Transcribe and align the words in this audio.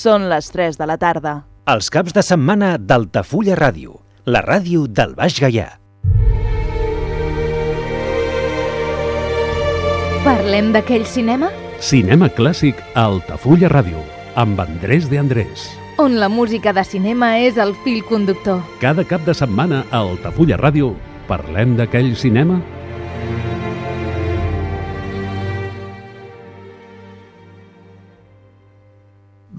Són 0.00 0.30
les 0.32 0.46
3 0.48 0.78
de 0.80 0.86
la 0.88 0.96
tarda. 0.96 1.32
Els 1.68 1.90
caps 1.92 2.14
de 2.16 2.22
setmana 2.24 2.70
d'Altafulla 2.80 3.56
Ràdio, 3.58 3.98
la 4.32 4.40
ràdio 4.46 4.86
del 4.88 5.12
Baix 5.18 5.36
Gaià. 5.42 5.66
Parlem 10.24 10.70
d'aquell 10.72 11.04
cinema? 11.04 11.50
Cinema 11.84 12.30
clàssic 12.32 12.80
a 12.94 13.04
Altafulla 13.10 13.68
Ràdio, 13.74 14.00
amb 14.40 14.64
Andrés 14.64 15.10
de 15.12 15.20
Andrés. 15.20 15.68
On 16.00 16.16
la 16.16 16.30
música 16.32 16.72
de 16.72 16.84
cinema 16.84 17.34
és 17.44 17.60
el 17.60 17.74
fil 17.84 18.00
conductor. 18.08 18.62
Cada 18.80 19.04
cap 19.04 19.26
de 19.28 19.36
setmana 19.36 19.84
a 19.90 20.00
Altafulla 20.00 20.56
Ràdio, 20.62 20.94
parlem 21.28 21.76
d'aquell 21.76 22.14
cinema? 22.16 22.62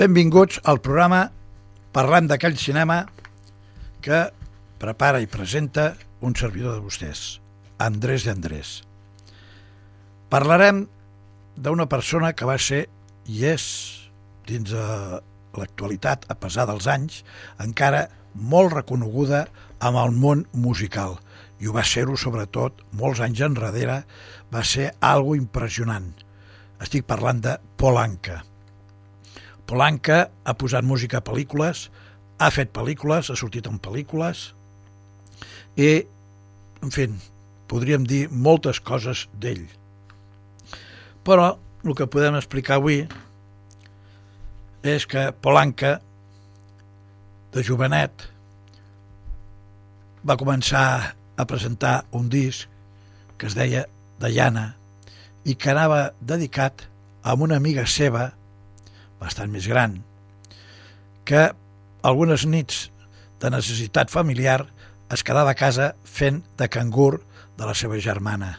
Benvinguts 0.02 0.58
al 0.66 0.80
programa 0.82 1.28
Parlem 1.94 2.26
d'aquell 2.26 2.56
cinema 2.58 3.04
que 4.02 4.22
prepara 4.82 5.20
i 5.22 5.28
presenta 5.30 5.92
un 6.26 6.34
servidor 6.34 6.74
de 6.74 6.82
vostès, 6.82 7.38
Andrés 7.78 8.26
de 8.26 8.32
Andrés. 8.34 8.72
Parlarem 10.34 10.88
d'una 11.54 11.86
persona 11.86 12.34
que 12.34 12.50
va 12.50 12.58
ser 12.58 12.82
i 13.30 13.46
és, 13.52 13.70
dins 14.50 14.74
de 14.74 14.90
l'actualitat, 15.62 16.26
a 16.34 16.40
pesar 16.48 16.66
dels 16.72 16.90
anys, 16.90 17.22
encara 17.62 18.08
molt 18.34 18.74
reconeguda 18.80 19.46
amb 19.78 20.02
el 20.02 20.18
món 20.18 20.48
musical. 20.66 21.20
I 21.62 21.70
ho 21.70 21.78
va 21.78 21.86
ser-ho, 21.86 22.18
sobretot, 22.18 22.82
molts 22.98 23.22
anys 23.22 23.46
enrere, 23.46 24.02
va 24.50 24.66
ser 24.66 24.96
algo 24.98 25.38
impressionant. 25.38 26.16
Estic 26.82 27.06
parlant 27.06 27.46
de 27.46 27.60
Polanca. 27.78 28.48
Polanca 29.70 30.24
ha 30.44 30.56
posat 30.58 30.86
música 30.88 31.20
a 31.20 31.26
pel·lícules, 31.26 31.90
ha 32.42 32.50
fet 32.52 32.72
pel·lícules, 32.76 33.30
ha 33.30 33.38
sortit 33.38 33.68
en 33.70 33.78
pel·lícules 33.80 34.50
i, 35.78 35.92
en 36.82 36.94
fi, 36.94 37.08
podríem 37.72 38.08
dir 38.08 38.26
moltes 38.32 38.82
coses 38.84 39.28
d'ell. 39.40 39.64
Però 41.24 41.54
el 41.86 41.96
que 41.98 42.10
podem 42.10 42.36
explicar 42.38 42.80
avui 42.82 43.06
és 44.82 45.06
que 45.06 45.30
Polanca, 45.46 46.00
de 47.54 47.64
jovenet, 47.68 48.28
va 50.26 50.38
començar 50.38 50.86
a 51.38 51.46
presentar 51.50 52.06
un 52.18 52.30
disc 52.30 52.70
que 53.38 53.50
es 53.50 53.58
deia 53.58 53.86
Diana 54.22 54.72
i 55.46 55.56
que 55.58 55.72
anava 55.72 56.12
dedicat 56.22 56.86
a 57.26 57.34
una 57.34 57.58
amiga 57.58 57.86
seva, 57.90 58.32
bastant 59.22 59.52
més 59.54 59.68
gran, 59.70 60.00
que 61.26 61.52
algunes 62.02 62.46
nits 62.50 62.88
de 63.42 63.52
necessitat 63.54 64.10
familiar 64.14 64.66
es 65.14 65.24
quedava 65.28 65.54
a 65.54 65.60
casa 65.60 65.92
fent 66.08 66.42
de 66.58 66.68
cangur 66.72 67.22
de 67.58 67.68
la 67.68 67.76
seva 67.78 68.00
germana. 68.02 68.56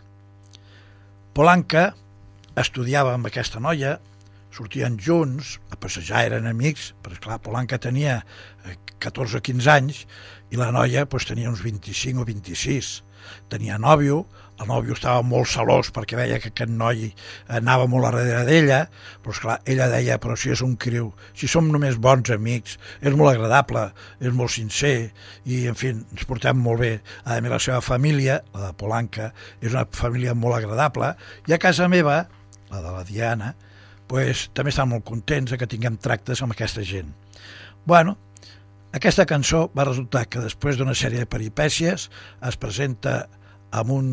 Polanca 1.32 1.92
estudiava 2.60 3.14
amb 3.16 3.26
aquesta 3.28 3.60
noia, 3.62 3.96
sortien 4.52 4.98
junts, 5.00 5.56
a 5.72 5.78
passejar 5.80 6.26
eren 6.28 6.46
amics, 6.50 6.92
perquè 7.02 7.22
clar, 7.24 7.40
Polanca 7.42 7.80
tenia 7.80 8.20
14 9.00 9.40
o 9.40 9.42
15 9.42 9.70
anys 9.72 10.02
i 10.52 10.60
la 10.60 10.68
noia 10.74 11.06
pues, 11.08 11.24
tenia 11.28 11.50
uns 11.50 11.64
25 11.64 12.20
o 12.20 12.28
26. 12.28 12.92
Tenia 13.48 13.78
nòvio, 13.80 14.26
el 14.60 14.68
nòvio 14.68 14.94
estava 14.94 15.22
molt 15.26 15.48
celós 15.50 15.90
perquè 15.94 16.16
veia 16.18 16.38
que 16.42 16.50
aquest 16.52 16.70
noi 16.70 17.08
anava 17.50 17.88
molt 17.90 18.06
a 18.06 18.12
darrere 18.14 18.44
d'ella, 18.46 18.80
però 19.22 19.34
esclar, 19.34 19.56
ella 19.66 19.88
deia, 19.90 20.18
però 20.22 20.36
si 20.38 20.52
és 20.54 20.62
un 20.64 20.76
criu, 20.80 21.10
si 21.34 21.48
som 21.50 21.70
només 21.72 21.98
bons 22.02 22.30
amics, 22.34 22.78
és 23.00 23.16
molt 23.18 23.32
agradable, 23.32 23.88
és 24.20 24.34
molt 24.36 24.54
sincer, 24.54 25.10
i 25.44 25.64
en 25.70 25.78
fi, 25.78 25.94
ens 25.96 26.28
portem 26.28 26.60
molt 26.62 26.82
bé. 26.84 26.92
A 27.24 27.40
més, 27.40 27.52
la 27.52 27.60
seva 27.62 27.80
família, 27.84 28.40
la 28.54 28.68
de 28.68 28.78
Polanca, 28.78 29.32
és 29.60 29.72
una 29.72 29.86
família 29.96 30.36
molt 30.38 30.60
agradable, 30.60 31.14
i 31.48 31.56
a 31.56 31.60
casa 31.62 31.88
meva, 31.90 32.22
la 32.72 32.82
de 32.84 32.92
la 32.92 33.06
Diana, 33.08 33.54
pues, 34.08 34.48
també 34.54 34.72
estan 34.72 34.92
molt 34.92 35.06
contents 35.08 35.56
que 35.58 35.70
tinguem 35.70 35.96
tractes 35.96 36.42
amb 36.44 36.54
aquesta 36.54 36.84
gent. 36.86 37.10
Bueno, 37.88 38.18
aquesta 38.92 39.24
cançó 39.24 39.70
va 39.72 39.86
resultar 39.88 40.26
que 40.28 40.42
després 40.42 40.76
d'una 40.76 40.92
sèrie 40.92 41.22
de 41.22 41.28
peripècies 41.30 42.10
es 42.44 42.58
presenta 42.60 43.22
amb 43.72 43.92
un 43.94 44.08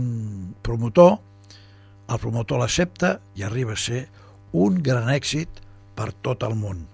promotor, 0.66 1.18
el 2.10 2.20
promotor 2.22 2.62
l'accepta 2.62 3.18
i 3.38 3.46
arriba 3.46 3.76
a 3.76 3.80
ser 3.80 4.08
un 4.58 4.80
gran 4.84 5.12
èxit 5.14 5.62
per 5.96 6.12
tot 6.26 6.44
el 6.48 6.56
món. 6.58 6.86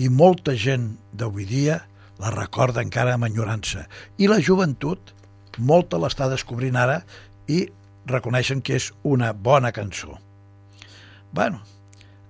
I 0.00 0.08
molta 0.08 0.54
gent 0.56 0.94
d'avui 1.12 1.44
dia 1.44 1.80
la 2.20 2.30
recorda 2.32 2.84
encara 2.84 3.16
amb 3.16 3.26
enyorança. 3.28 3.84
I 4.16 4.30
la 4.30 4.40
joventut, 4.40 5.12
molta 5.58 5.98
l'està 6.00 6.30
descobrint 6.30 6.78
ara 6.78 7.00
i 7.50 7.66
reconeixen 8.08 8.62
que 8.64 8.78
és 8.78 8.90
una 9.04 9.32
bona 9.32 9.72
cançó. 9.76 10.16
Bueno, 11.32 11.60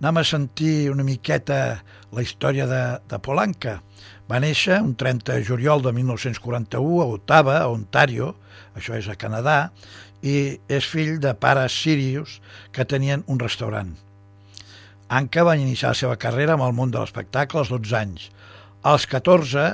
anem 0.00 0.20
a 0.20 0.26
sentir 0.26 0.90
una 0.90 1.06
miqueta 1.06 1.80
la 2.12 2.22
història 2.24 2.66
de, 2.66 2.82
de 3.06 3.18
Polanca. 3.22 3.78
Va 4.30 4.40
néixer 4.42 4.80
un 4.82 4.94
30 4.98 5.36
de 5.36 5.44
juliol 5.46 5.82
de 5.82 5.92
1941 5.94 7.02
a 7.02 7.06
Ottawa, 7.14 7.58
a 7.60 7.68
Ontario, 7.70 8.34
això 8.80 8.96
és 8.98 9.08
a 9.08 9.18
Canadà, 9.20 9.70
i 10.22 10.58
és 10.68 10.86
fill 10.88 11.18
de 11.20 11.32
pares 11.36 11.72
sírios 11.72 12.40
que 12.72 12.84
tenien 12.84 13.24
un 13.26 13.40
restaurant. 13.40 13.94
Anka 15.10 15.42
va 15.46 15.56
iniciar 15.58 15.94
la 15.94 15.98
seva 15.98 16.18
carrera 16.22 16.54
amb 16.54 16.66
el 16.68 16.76
món 16.76 16.92
de 16.92 17.00
l'espectacle 17.00 17.62
als 17.62 17.72
12 17.72 17.96
anys. 17.98 18.28
Als 18.86 19.08
14 19.10 19.64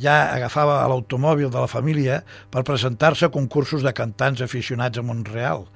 ja 0.00 0.14
agafava 0.32 0.78
l'automòbil 0.88 1.50
de 1.50 1.60
la 1.60 1.68
família 1.68 2.22
per 2.52 2.64
presentar-se 2.64 3.26
a 3.26 3.34
concursos 3.34 3.84
de 3.84 3.92
cantants 3.92 4.40
aficionats 4.40 4.98
a 4.98 5.04
Montreal. 5.04 5.66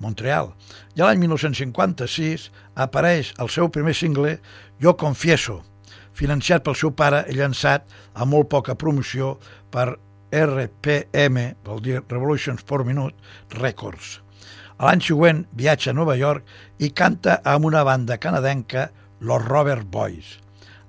Montreal. 0.00 0.52
I 0.96 1.02
l'any 1.02 1.20
1956 1.24 2.50
apareix 2.86 3.32
el 3.42 3.50
seu 3.52 3.68
primer 3.72 3.94
single 3.96 4.38
Jo 4.80 4.94
Confieso, 4.96 5.62
financiat 6.16 6.64
pel 6.64 6.76
seu 6.76 6.92
pare 6.96 7.24
i 7.28 7.36
llançat 7.36 7.84
a 8.14 8.24
molt 8.24 8.48
poca 8.52 8.76
promoció 8.76 9.36
per 9.72 9.96
RPM, 10.32 11.42
vol 11.64 11.82
dir 11.84 12.02
Revolutions 12.08 12.64
per 12.66 12.84
Minute, 12.84 13.16
Records. 13.60 14.20
A 14.76 14.88
l'any 14.88 15.00
següent 15.00 15.44
viatja 15.56 15.92
a 15.92 15.96
Nova 15.96 16.16
York 16.18 16.44
i 16.84 16.90
canta 16.92 17.38
amb 17.44 17.64
una 17.68 17.84
banda 17.86 18.18
canadenca, 18.20 18.90
los 19.20 19.44
Robert 19.46 19.86
Boys. 19.88 20.36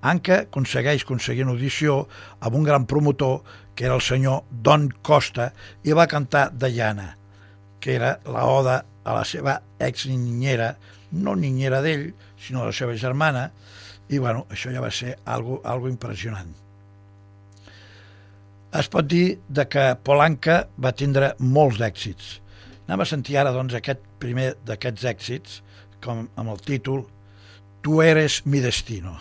Anca 0.02 0.42
aconsegueix 0.44 1.06
aconseguir 1.06 1.46
una 1.46 1.56
audició 1.56 2.02
amb 2.40 2.60
un 2.60 2.68
gran 2.68 2.86
promotor 2.86 3.42
que 3.76 3.86
era 3.86 3.96
el 3.96 4.04
senyor 4.04 4.44
Don 4.52 4.90
Costa 5.02 5.52
i 5.86 5.96
va 5.96 6.10
cantar 6.12 6.50
Diana, 6.52 7.14
que 7.80 7.96
era 7.96 8.18
la 8.26 8.46
oda 8.50 8.78
a 9.06 9.16
la 9.16 9.24
seva 9.24 9.62
ex-ninyera, 9.80 10.74
no 11.12 11.36
ninyera 11.40 11.82
d'ell, 11.86 12.10
sinó 12.36 12.66
de 12.66 12.74
la 12.74 12.76
seva 12.76 12.98
germana, 13.00 13.52
i 14.10 14.20
bueno, 14.20 14.48
això 14.52 14.74
ja 14.74 14.84
va 14.84 14.92
ser 14.92 15.18
algo, 15.26 15.62
algo 15.64 15.88
impressionant. 15.88 16.67
Es 18.78 18.90
pot 18.94 19.08
dir 19.10 19.40
de 19.50 19.64
que 19.66 19.84
Polanca 20.06 20.58
va 20.78 20.92
tindre 20.94 21.32
molts 21.42 21.80
d'èxits. 21.82 22.28
Anem 22.86 23.02
a 23.02 23.08
sentir 23.10 23.40
ara 23.42 23.54
doncs, 23.56 23.74
aquest 23.74 24.04
primer 24.22 24.52
d'aquests 24.68 25.08
èxits, 25.12 25.62
com 26.04 26.28
amb 26.38 26.54
el 26.54 26.62
títol 26.62 27.08
Tu 27.82 28.02
eres 28.04 28.42
mi 28.46 28.60
destino. 28.62 29.18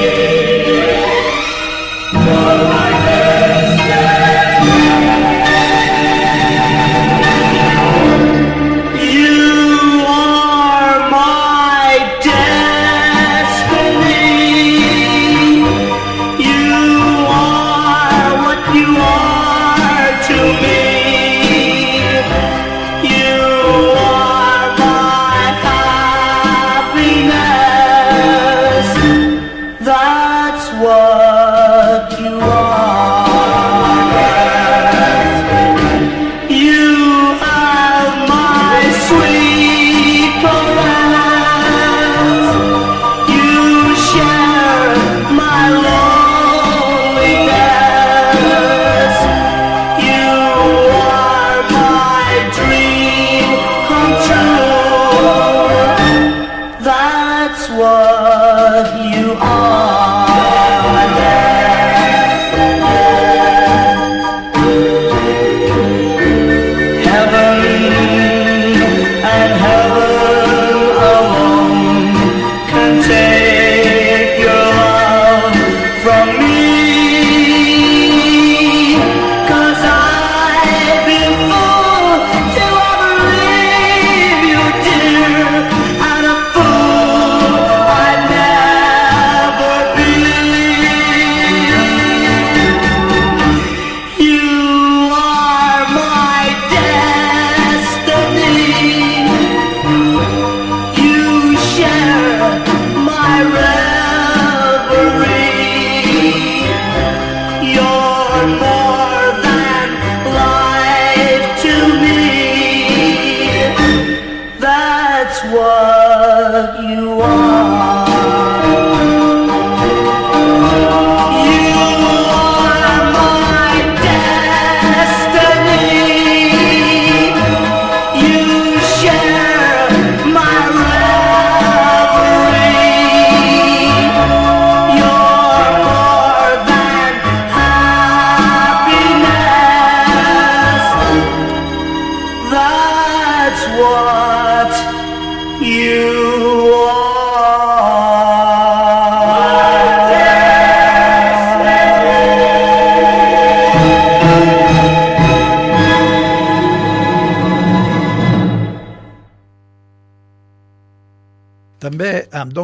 You 0.00 0.49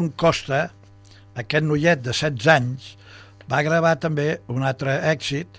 amb 0.07 0.13
Don 0.13 0.17
Costa, 0.17 0.71
aquest 1.35 1.65
noiet 1.65 2.03
de 2.03 2.13
16 2.13 2.47
anys, 2.47 2.97
va 3.51 3.63
gravar 3.63 3.97
també 3.99 4.41
un 4.49 4.63
altre 4.63 5.01
èxit 5.03 5.59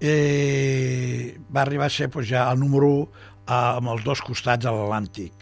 i 0.00 1.34
va 1.50 1.62
arribar 1.62 1.86
a 1.86 1.90
ser 1.90 2.08
doncs, 2.08 2.28
ja 2.28 2.50
el 2.50 2.58
número 2.58 2.86
1 2.86 3.06
amb 3.46 3.88
els 3.88 4.04
dos 4.04 4.20
costats 4.20 4.64
de 4.64 4.70
l'Atlàntic. 4.70 5.32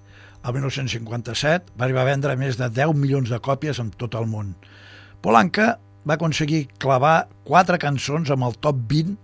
El 0.45 0.53
1957 0.53 1.73
va 1.79 1.85
arribar 1.85 2.03
a 2.03 2.11
vendre 2.13 2.37
més 2.37 2.57
de 2.57 2.69
10 2.69 2.95
milions 2.95 3.31
de 3.31 3.41
còpies 3.41 3.81
en 3.81 3.91
tot 3.91 4.15
el 4.15 4.27
món. 4.27 4.55
Polanca 5.23 5.79
va 6.07 6.15
aconseguir 6.15 6.69
clavar 6.79 7.29
quatre 7.45 7.79
cançons 7.79 8.31
amb 8.31 8.45
el 8.45 8.57
top 8.61 8.77
20 8.89 9.17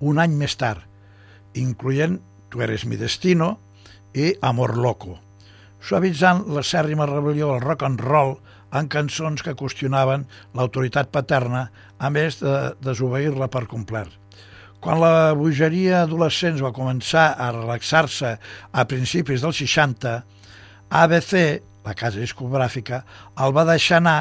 un 0.00 0.18
any 0.18 0.36
més 0.36 0.56
tard, 0.56 0.82
incloent 1.54 2.20
Tu 2.50 2.60
eres 2.62 2.84
mi 2.86 2.96
destino 2.96 3.58
i 4.14 4.34
Amor 4.40 4.76
loco, 4.78 5.16
suavitzant 5.80 6.44
la 6.54 6.62
sèrrima 6.62 7.08
rebel·lió 7.08 7.54
del 7.54 7.64
rock 7.64 7.82
and 7.88 8.00
roll 8.00 8.36
en 8.74 8.88
cançons 8.90 9.42
que 9.42 9.54
qüestionaven 9.58 10.26
l'autoritat 10.56 11.10
paterna 11.14 11.68
a 11.98 12.10
més 12.10 12.40
de 12.42 12.54
desobeir-la 12.84 13.48
per 13.52 13.66
complet. 13.70 14.10
Quan 14.80 15.00
la 15.00 15.32
bogeria 15.34 16.02
adolescents 16.04 16.62
va 16.62 16.74
començar 16.74 17.32
a 17.38 17.50
relaxar-se 17.54 18.36
a 18.72 18.84
principis 18.86 19.42
dels 19.42 19.62
60, 19.62 20.16
ABC, 20.90 21.32
la 21.86 21.94
casa 21.94 22.20
discogràfica, 22.22 23.02
el 23.42 23.54
va 23.56 23.66
deixar 23.66 24.02
anar 24.02 24.20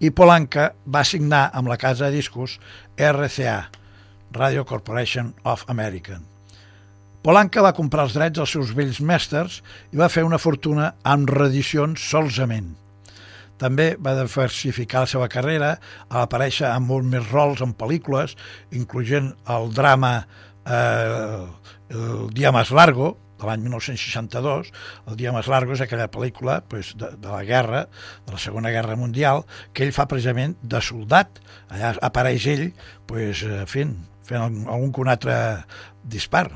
i 0.00 0.10
Polanca 0.10 0.70
va 0.88 1.04
signar 1.04 1.50
amb 1.54 1.68
la 1.68 1.76
casa 1.78 2.08
de 2.08 2.16
discos 2.16 2.56
RCA, 2.96 3.68
Radio 4.32 4.64
Corporation 4.64 5.34
of 5.44 5.66
America. 5.68 6.20
Polanca 7.20 7.60
va 7.60 7.76
comprar 7.76 8.06
els 8.08 8.14
drets 8.16 8.40
als 8.40 8.54
seus 8.56 8.70
vells 8.72 9.02
mestres 9.04 9.60
i 9.92 10.00
va 10.00 10.08
fer 10.08 10.24
una 10.24 10.40
fortuna 10.40 10.94
amb 11.04 11.28
reedicions 11.28 12.00
solsament. 12.00 12.79
També 13.60 13.94
va 14.00 14.16
diversificar 14.18 15.04
la 15.04 15.10
seva 15.10 15.28
carrera 15.32 15.74
a 16.08 16.24
aparèixer 16.24 16.68
en 16.70 16.86
molt 16.88 17.08
més 17.08 17.26
rols 17.30 17.62
en 17.64 17.74
pel·lícules, 17.76 18.36
incloent 18.72 19.34
el 19.56 19.74
drama 19.76 20.14
eh, 20.66 21.42
El 21.90 22.28
dia 22.30 22.52
més 22.54 22.70
largo, 22.70 23.16
de 23.40 23.48
l'any 23.48 23.64
1962, 23.64 24.68
El 25.10 25.16
dia 25.18 25.32
més 25.34 25.48
largo 25.50 25.74
és 25.74 25.82
aquella 25.82 26.06
pel·lícula 26.12 26.60
pues, 26.70 26.92
de, 26.94 27.08
de 27.18 27.28
la 27.32 27.42
guerra, 27.48 27.86
de 28.26 28.36
la 28.36 28.38
Segona 28.38 28.70
Guerra 28.70 28.96
Mundial, 29.00 29.42
que 29.74 29.82
ell 29.86 29.94
fa 29.96 30.06
precisament 30.06 30.54
de 30.62 30.80
soldat. 30.84 31.40
Allà 31.74 31.96
apareix 32.06 32.46
ell 32.52 32.66
pues, 33.10 33.42
fent, 33.66 33.96
fent 34.28 34.44
algun 34.44 34.92
que 34.94 35.02
un 35.02 35.10
altre 35.10 35.36
dispar 36.06 36.46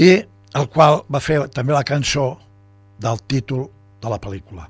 i 0.00 0.10
el 0.56 0.66
qual 0.70 1.02
va 1.12 1.20
fer 1.22 1.42
també 1.54 1.74
la 1.74 1.86
cançó 1.86 2.32
del 3.00 3.22
títol 3.26 3.68
de 4.00 4.10
la 4.10 4.18
pel·lícula. 4.22 4.68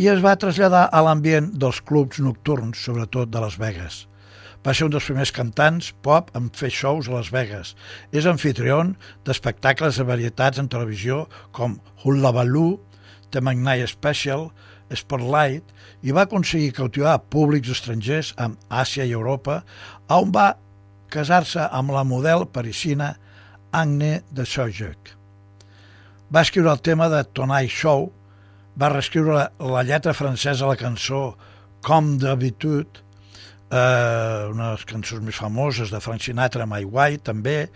I 0.00 0.06
es 0.08 0.22
va 0.24 0.38
traslladar 0.40 0.86
a 0.96 1.00
l'ambient 1.04 1.50
dels 1.60 1.82
clubs 1.84 2.22
nocturns, 2.24 2.80
sobretot 2.80 3.28
de 3.28 3.40
Las 3.42 3.58
Vegas. 3.60 4.06
Va 4.64 4.72
ser 4.72 4.86
un 4.86 4.92
dels 4.94 5.04
primers 5.04 5.32
cantants 5.36 5.90
pop 6.00 6.30
en 6.38 6.46
fer 6.56 6.70
shows 6.72 7.08
a 7.10 7.18
Las 7.18 7.28
Vegas. 7.34 7.74
És 8.08 8.24
anfitrió 8.24 8.78
d'espectacles 9.28 9.98
de 10.00 10.06
varietats 10.08 10.60
en 10.62 10.70
televisió 10.72 11.26
com 11.52 11.74
Hullabaloo, 12.00 12.78
The 13.28 13.42
McKnight 13.42 13.90
Special, 13.92 14.46
Spotlight 14.96 15.68
i 16.00 16.16
va 16.16 16.24
aconseguir 16.24 16.72
cautivar 16.78 17.18
públics 17.28 17.68
estrangers 17.74 18.30
amb 18.40 18.56
Àsia 18.72 19.04
i 19.04 19.12
Europa, 19.12 19.58
on 20.08 20.32
va 20.32 20.54
casar-se 21.12 21.66
amb 21.68 21.92
la 21.92 22.06
model 22.08 22.46
parisina 22.48 23.10
Agne 23.70 24.22
de 24.32 24.48
Sojek. 24.48 25.12
Va 26.32 26.40
escriure 26.40 26.72
el 26.72 26.80
tema 26.80 27.10
de 27.12 27.20
Tonight 27.36 27.70
Show, 27.70 28.08
va 28.78 28.90
reescriure 28.92 29.36
la, 29.36 29.46
la 29.74 29.84
lletra 29.86 30.14
francesa 30.14 30.66
a 30.66 30.74
la 30.74 30.80
cançó 30.80 31.36
Comme 31.80 32.18
d'habitude, 32.20 33.00
eh, 33.72 34.50
les 34.52 34.84
cançons 34.84 35.22
més 35.24 35.36
famoses 35.36 35.92
de 35.92 36.00
Frank 36.04 36.24
Sinatra, 36.24 36.66
My 36.68 36.84
White, 36.84 37.24
també, 37.30 37.70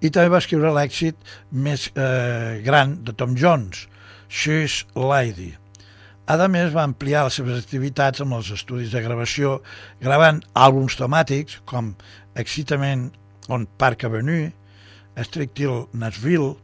i 0.00 0.10
també 0.10 0.32
va 0.32 0.40
escriure 0.42 0.72
l'èxit 0.74 1.18
més 1.52 1.86
eh, 1.94 2.62
gran 2.64 2.98
de 3.04 3.14
Tom 3.14 3.36
Jones, 3.38 3.86
She's 4.28 4.82
Lady. 4.96 5.52
A 6.26 6.38
més, 6.48 6.72
va 6.72 6.86
ampliar 6.88 7.26
les 7.26 7.36
seves 7.36 7.60
activitats 7.60 8.22
amb 8.24 8.32
els 8.38 8.50
estudis 8.50 8.94
de 8.94 9.02
gravació, 9.04 9.58
gravant 10.00 10.40
àlbums 10.56 10.96
temàtics 10.96 11.60
com 11.68 11.92
Excitament 12.40 13.10
on 13.52 13.68
Park 13.78 14.06
Avenue, 14.08 14.48
Strict 15.20 15.60
Hill 15.60 15.84
Nashville, 15.92 16.56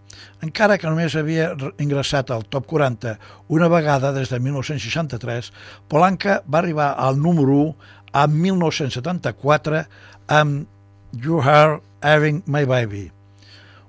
encara 0.45 0.79
que 0.79 0.89
només 0.89 1.17
havia 1.19 1.51
ingressat 1.83 2.31
al 2.31 2.47
top 2.49 2.67
40 2.71 3.17
una 3.49 3.69
vegada 3.73 4.13
des 4.17 4.33
de 4.33 4.41
1963, 4.41 5.53
Polanca 5.89 6.41
va 6.47 6.61
arribar 6.63 6.95
al 6.99 7.21
número 7.21 7.57
1 7.71 7.75
a 8.13 8.27
1974 8.27 9.85
amb 10.29 10.67
You 11.13 11.41
Are 11.41 11.81
Having 12.01 12.43
My 12.47 12.65
Baby, 12.65 13.11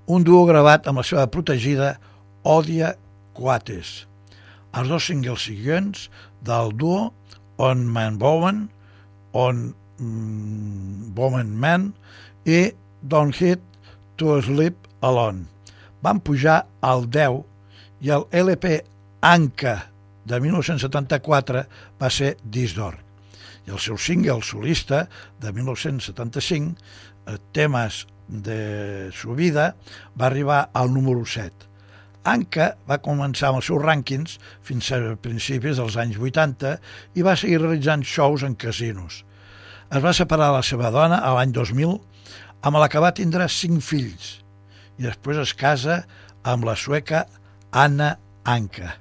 un 0.07 0.23
duo 0.23 0.45
gravat 0.45 0.87
amb 0.87 1.01
la 1.01 1.07
seva 1.07 1.27
protegida 1.31 1.95
Odia 2.43 2.95
Quates. 3.37 4.05
Els 4.75 4.89
dos 4.89 5.05
singles 5.07 5.45
següents 5.47 6.07
del 6.45 6.71
duo 6.77 7.11
On 7.61 7.85
Man 7.85 8.17
Bowen, 8.17 8.69
On 9.33 9.73
mm, 9.99 11.13
Bowman 11.15 11.53
Man 11.55 11.91
i 12.45 12.71
Don't 13.01 13.35
Hit 13.37 13.61
to 14.17 14.41
Sleep 14.41 14.75
Alone. 15.01 15.45
Van 16.01 16.19
pujar 16.19 16.65
al 16.81 17.07
10 17.09 17.41
i 18.01 18.11
el 18.13 18.25
LP 18.31 18.79
Anca 19.21 19.75
de 20.25 20.39
1974 20.41 21.63
va 22.01 22.09
ser 22.09 22.35
disc 22.43 22.77
d'or. 22.77 22.97
I 23.67 23.73
el 23.75 23.81
seu 23.81 23.97
single 24.01 24.41
solista 24.45 25.05
de 25.41 25.51
1975, 25.53 26.73
eh, 27.27 27.37
Temes 27.53 28.05
de 28.27 29.11
su 29.13 29.35
vida, 29.35 29.75
va 30.19 30.27
arribar 30.27 30.69
al 30.73 30.93
número 30.93 31.25
7. 31.25 31.67
Anca 32.23 32.75
va 32.89 33.01
començar 33.01 33.49
amb 33.49 33.59
els 33.59 33.67
seus 33.69 33.81
rànquings 33.81 34.37
fins 34.61 34.91
a 34.93 34.99
principis 35.21 35.77
dels 35.81 35.97
anys 35.97 36.19
80 36.21 36.75
i 37.17 37.25
va 37.25 37.35
seguir 37.35 37.61
realitzant 37.61 38.05
shows 38.05 38.45
en 38.45 38.55
casinos. 38.55 39.23
Es 39.91 40.03
va 40.03 40.13
separar 40.13 40.51
de 40.51 40.59
la 40.59 40.65
seva 40.65 40.91
dona 40.93 41.17
a 41.17 41.33
l'any 41.35 41.53
2000 41.53 41.97
amb 42.61 42.77
la 42.77 42.87
que 42.93 43.01
va 43.01 43.13
tindre 43.17 43.49
cinc 43.49 43.81
fills 43.81 44.37
i 45.01 45.07
després 45.07 45.39
es 45.41 45.55
casa 45.57 46.03
amb 46.45 46.67
la 46.67 46.75
sueca 46.77 47.25
Anna 47.73 48.13
Anka. 48.45 48.93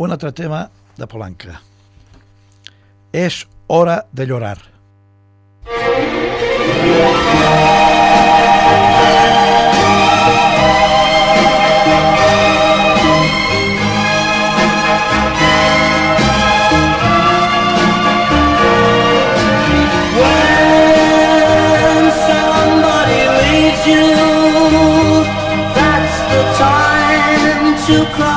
Un 0.00 0.14
altre 0.16 0.32
tema 0.32 0.64
de 0.96 1.06
Polanca. 1.06 1.60
És 3.12 3.44
hora 3.68 4.00
de 4.12 4.26
llorar. 4.26 4.58
When 6.84 7.83
you, 23.86 25.24
that's 25.74 26.16
the 26.32 26.42
time 26.58 27.76
to 27.86 28.14
cry. 28.14 28.33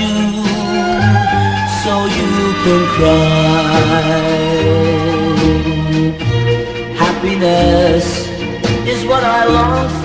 You, 0.00 0.44
so 1.82 1.92
you 2.18 2.30
can 2.64 2.82
cry. 2.96 4.18
Happiness 7.04 8.06
is 8.86 9.04
what 9.04 9.22
I 9.24 9.44
long 9.46 9.88
for. 9.88 9.97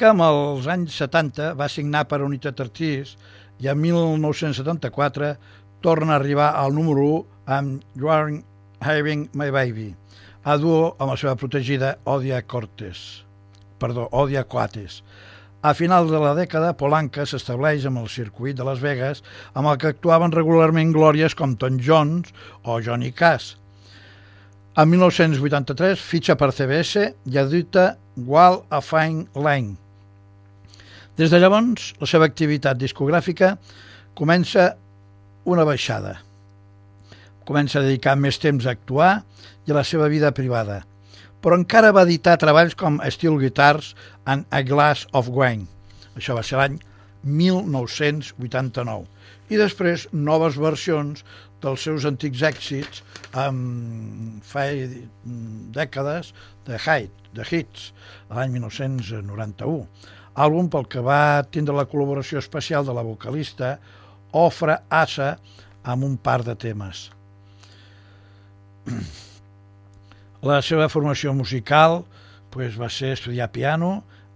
Polanca, 0.00 0.16
amb 0.16 0.24
els 0.24 0.66
anys 0.72 0.94
70, 0.96 1.46
va 1.60 1.66
signar 1.68 2.06
per 2.08 2.22
Unitat 2.24 2.60
Artists 2.62 3.18
i 3.60 3.66
en 3.68 3.76
1974 3.82 5.26
torna 5.84 6.14
a 6.14 6.16
arribar 6.16 6.46
al 6.56 6.72
número 6.72 7.02
1 7.04 7.52
amb 7.56 7.98
You 8.00 8.08
Are 8.08 8.38
Having 8.80 9.26
My 9.36 9.50
Baby, 9.52 9.90
a 10.48 10.56
duo 10.56 10.94
amb 10.96 11.12
la 11.12 11.16
seva 11.20 11.34
protegida 11.36 11.98
Odia 12.08 12.40
Cortes. 12.48 13.26
Perdó, 13.76 14.06
Odia 14.10 14.46
Coates. 14.48 15.02
A 15.60 15.74
final 15.76 16.08
de 16.08 16.22
la 16.24 16.32
dècada, 16.38 16.72
Polanca 16.80 17.28
s'estableix 17.28 17.84
amb 17.84 18.00
el 18.00 18.08
circuit 18.08 18.56
de 18.56 18.64
Las 18.64 18.80
Vegas, 18.80 19.20
amb 19.52 19.68
el 19.68 19.76
que 19.76 19.92
actuaven 19.92 20.32
regularment 20.32 20.96
glòries 20.96 21.36
com 21.36 21.58
Tom 21.60 21.76
Jones 21.76 22.32
o 22.64 22.80
Johnny 22.80 23.12
Cash. 23.12 23.52
En 24.80 24.88
1983 24.96 26.00
fitxa 26.00 26.40
per 26.40 26.54
CBS 26.56 27.04
i 27.28 27.40
edita 27.44 27.98
Wall 28.16 28.62
a 28.70 28.80
Fine 28.80 29.28
Line. 29.36 29.89
Des 31.18 31.30
de 31.32 31.38
llavors, 31.42 31.92
la 32.00 32.06
seva 32.06 32.26
activitat 32.30 32.78
discogràfica 32.78 33.56
comença 34.18 34.76
una 35.44 35.64
baixada. 35.66 36.18
Comença 37.48 37.80
a 37.80 37.82
dedicar 37.82 38.14
més 38.16 38.38
temps 38.38 38.66
a 38.66 38.74
actuar 38.76 39.22
i 39.66 39.72
a 39.72 39.78
la 39.80 39.84
seva 39.84 40.08
vida 40.12 40.30
privada, 40.36 40.84
però 41.42 41.56
encara 41.58 41.92
va 41.96 42.04
editar 42.06 42.38
treballs 42.38 42.76
com 42.78 43.00
Steel 43.10 43.38
Guitars 43.40 43.94
and 44.26 44.46
A 44.54 44.62
Glass 44.62 45.06
of 45.16 45.28
Wine. 45.34 45.66
Això 46.16 46.36
va 46.36 46.44
ser 46.46 46.60
l'any 46.60 46.78
1989. 47.24 49.06
I 49.50 49.58
després 49.58 50.06
noves 50.12 50.56
versions 50.60 51.24
dels 51.60 51.82
seus 51.84 52.06
antics 52.08 52.42
èxits 52.46 53.02
amb 53.36 54.44
fa 54.46 54.64
dècades 55.74 56.32
de 56.68 56.78
Hit, 56.78 57.12
de 57.36 57.44
hits, 57.50 57.90
l'any 58.30 58.56
1991. 58.56 59.84
Àlbum 60.40 60.68
pel 60.72 60.86
que 60.88 61.02
va 61.04 61.42
tindre 61.52 61.74
la 61.76 61.86
col·laboració 61.90 62.40
especial 62.40 62.86
de 62.86 62.94
la 62.96 63.04
vocalista 63.04 63.74
Ofra 64.32 64.78
Asa 64.88 65.34
amb 65.82 66.06
un 66.06 66.16
par 66.16 66.40
de 66.46 66.54
temes. 66.54 67.08
La 70.50 70.62
seva 70.64 70.88
formació 70.88 71.34
musical 71.36 72.00
pues, 72.54 72.78
va 72.80 72.88
ser 72.88 73.12
estudiar 73.18 73.50
piano 73.52 73.90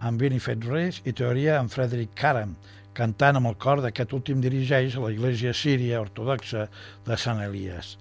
amb 0.04 0.20
Winifred 0.20 0.66
Reis 0.68 1.00
i 1.08 1.14
teoria 1.16 1.56
amb 1.58 1.72
Frederick 1.72 2.12
Karam, 2.18 2.52
cantant 2.92 3.38
amb 3.40 3.48
el 3.48 3.56
cor 3.56 3.80
d'aquest 3.80 4.12
últim 4.12 4.42
dirigeix 4.44 4.98
a 4.98 5.04
la 5.06 5.12
Iglesia 5.14 5.54
Síria 5.56 6.02
Ortodoxa 6.04 6.66
de 7.06 7.16
Sant 7.16 7.40
Elias. 7.40 7.96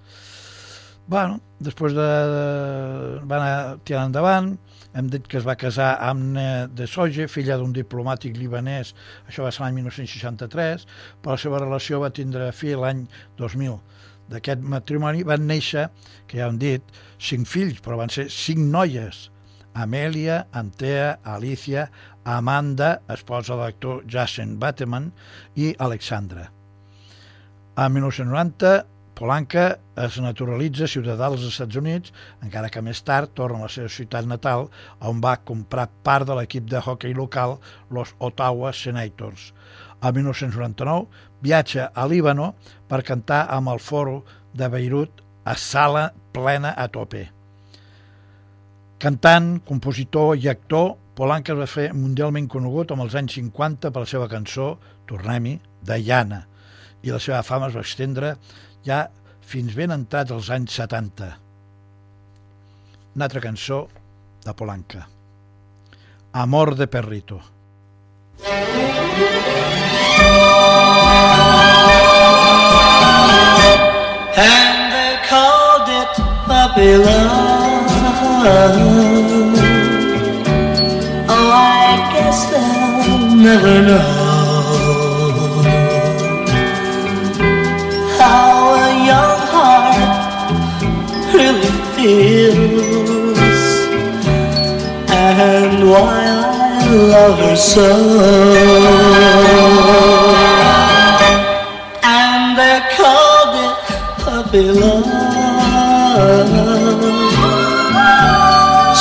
Bueno, 1.07 1.39
després 1.63 1.95
de... 1.95 2.09
va 3.27 3.39
anar 3.39 3.77
tirant 3.87 4.11
endavant, 4.11 4.53
hem 4.93 5.09
dit 5.09 5.25
que 5.27 5.39
es 5.39 5.45
va 5.47 5.57
casar 5.59 5.95
amb 6.05 6.37
de 6.77 6.87
Soge, 6.89 7.27
filla 7.31 7.57
d'un 7.57 7.73
diplomàtic 7.73 8.37
libanès, 8.37 8.93
això 9.27 9.45
va 9.45 9.51
ser 9.53 9.65
l'any 9.65 9.79
1963, 9.81 10.85
però 11.21 11.35
la 11.35 11.41
seva 11.41 11.61
relació 11.63 12.01
va 12.03 12.13
tindre 12.13 12.51
fi 12.53 12.75
l'any 12.77 13.05
2000. 13.41 13.79
D'aquest 14.31 14.63
matrimoni 14.63 15.25
van 15.27 15.45
néixer, 15.49 15.89
que 16.29 16.39
ja 16.39 16.47
hem 16.47 16.59
dit, 16.61 16.83
cinc 17.19 17.49
fills, 17.49 17.81
però 17.83 17.99
van 17.99 18.13
ser 18.13 18.29
cinc 18.31 18.61
noies, 18.71 19.27
Amèlia, 19.73 20.43
Antea, 20.53 21.17
Alicia, 21.25 21.87
Amanda, 22.29 22.99
esposa 23.09 23.55
de 23.55 23.63
l'actor 23.63 24.03
Jason 24.07 24.59
Bateman, 24.61 25.09
i 25.57 25.73
Alexandra. 25.81 26.51
A 27.75 27.89
1990, 27.89 28.83
Polanca 29.13 29.63
es 30.03 30.15
naturalitza 30.21 30.87
ciutadà 30.89 31.27
dels 31.29 31.43
Estats 31.45 31.77
Units, 31.77 32.13
encara 32.41 32.71
que 32.73 32.81
més 32.81 33.01
tard 33.05 33.33
torna 33.37 33.61
a 33.61 33.67
la 33.67 33.73
seva 33.73 33.91
ciutat 33.93 34.25
natal, 34.29 34.65
on 35.05 35.21
va 35.21 35.35
comprar 35.45 35.85
part 36.05 36.25
de 36.27 36.37
l'equip 36.39 36.65
de 36.71 36.81
hockey 36.81 37.13
local, 37.13 37.59
los 37.93 38.15
Ottawa 38.17 38.73
Senators. 38.73 39.51
A 40.01 40.11
1999 40.11 41.05
viatja 41.45 41.91
a 41.93 42.07
Líbano 42.09 42.53
per 42.89 43.03
cantar 43.05 43.45
amb 43.53 43.69
el 43.69 43.79
foro 43.79 44.23
de 44.53 44.69
Beirut 44.69 45.21
a 45.45 45.55
sala 45.55 46.09
plena 46.33 46.73
a 46.73 46.87
tope. 46.89 47.27
Cantant, 49.03 49.59
compositor 49.67 50.37
i 50.39 50.49
actor, 50.49 50.95
Polanca 51.13 51.53
es 51.53 51.59
va 51.59 51.69
fer 51.69 51.91
mundialment 51.93 52.47
conegut 52.49 52.91
amb 52.91 53.05
els 53.05 53.13
anys 53.19 53.35
50 53.37 53.91
per 53.93 54.01
la 54.01 54.09
seva 54.09 54.29
cançó 54.31 54.71
Tornem-hi, 55.05 55.57
Diana, 55.85 56.39
i 57.03 57.11
la 57.11 57.19
seva 57.19 57.43
fama 57.43 57.67
es 57.69 57.75
va 57.77 57.83
estendre 57.83 58.35
ja 58.87 59.05
fins 59.53 59.75
ben 59.75 59.91
entrats 59.91 60.31
els 60.31 60.49
anys 60.55 60.75
70. 60.79 61.31
Una 63.15 63.25
altra 63.27 63.41
cançó 63.43 63.83
de 64.45 64.53
Polanca. 64.53 65.07
Amor 66.33 66.75
de 66.75 66.87
perrito. 66.87 67.41
And 74.35 74.91
they 74.95 75.13
called 75.29 75.89
it 76.01 76.13
love. 77.05 77.83
Oh, 81.29 81.51
I 81.51 82.09
guess 82.13 82.45
they'll 82.49 83.35
never 83.35 83.81
know 83.83 84.22
feels 92.03 93.39
and 95.07 95.89
why 95.89 96.19
I 96.27 96.93
love 97.13 97.39
her 97.39 97.55
so. 97.55 97.91
And 102.03 102.57
they 102.59 102.77
called 102.97 103.53
it 103.65 103.75
puppy 104.23 104.67
love 104.81 105.07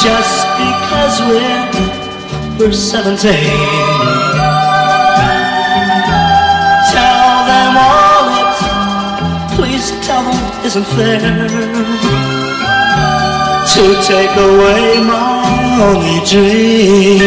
just 0.04 0.38
because 0.62 1.14
we're, 1.28 1.66
we're 2.58 2.72
17. 2.72 3.32
Tell 6.92 7.34
them 7.50 7.74
all 7.76 8.12
please 9.56 9.90
tell 10.06 10.22
them 10.22 10.64
isn't 10.64 10.86
fair 10.96 11.91
to 13.82 14.00
take 14.02 14.30
away 14.36 15.00
my 15.02 15.42
only 15.82 16.20
dream. 16.24 17.18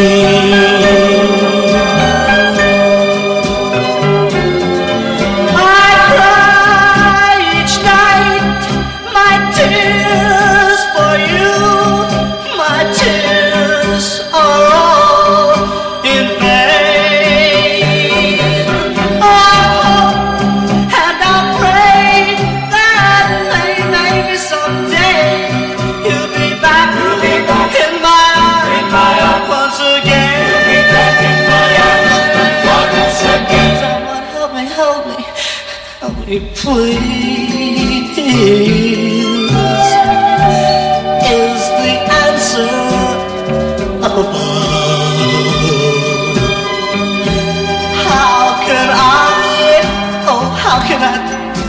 Me, 36.39 36.50
please. 36.56 38.15
Is 41.25 41.62
the 41.79 41.94
answer 42.24 42.74
up 44.03 44.12
above? 44.12 44.36
How 48.07 48.40
can 48.68 48.88
I, 48.92 49.81
oh, 50.27 50.46
how 50.64 50.77
can 50.88 51.01
I 51.01 51.16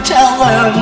tell 0.05 0.33
them 0.45 0.75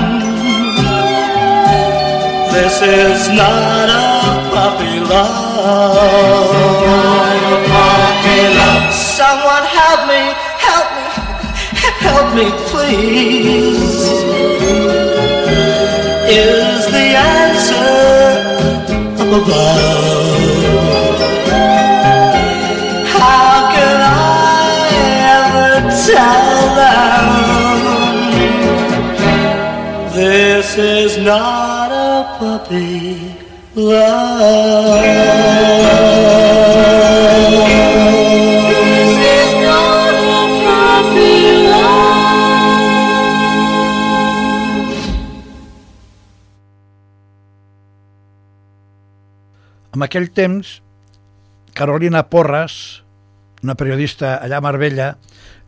this 2.53 2.77
is 2.83 3.29
not 3.29 3.89
a 3.89 4.51
puppy 4.53 5.01
love? 5.01 6.55
Someone 8.93 9.65
help 9.65 10.01
me, 10.09 10.35
help 12.15 12.31
me, 12.39 12.47
please? 12.71 14.05
Is 16.37 16.83
the 16.97 17.07
answer 17.39 17.93
up 19.23 19.31
above? 19.41 20.75
How 23.17 23.49
can 23.75 23.99
I 24.01 24.71
ever 25.41 25.71
tell 26.09 26.51
them 26.83 27.27
this 30.15 30.69
is 30.79 31.13
not 31.19 31.89
a 31.91 32.15
puppy 32.39 33.03
love? 33.75 35.25
Aquell 50.05 50.27
temps, 50.37 50.83
Carolina 51.73 52.27
Porras, 52.29 52.75
una 53.65 53.75
periodista 53.75 54.35
allà 54.37 54.59
a 54.61 54.65
Marbella, 54.65 55.15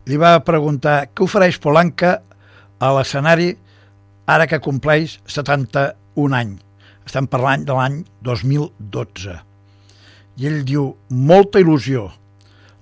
li 0.05 0.19
va 0.21 0.35
preguntar 0.45 1.07
què 1.09 1.25
ofereix 1.25 1.57
Polanca 1.63 2.11
a 2.77 2.91
l'escenari 2.93 3.47
ara 4.29 4.45
que 4.45 4.59
compleix 4.61 5.15
71 5.25 6.37
anys. 6.37 6.61
Estem 7.07 7.25
parlant 7.31 7.63
de 7.65 7.73
l'any 7.73 8.01
2012. 8.27 9.33
I 10.37 10.49
ell 10.51 10.61
diu, 10.67 10.91
molta 11.09 11.63
il·lusió. 11.63 12.05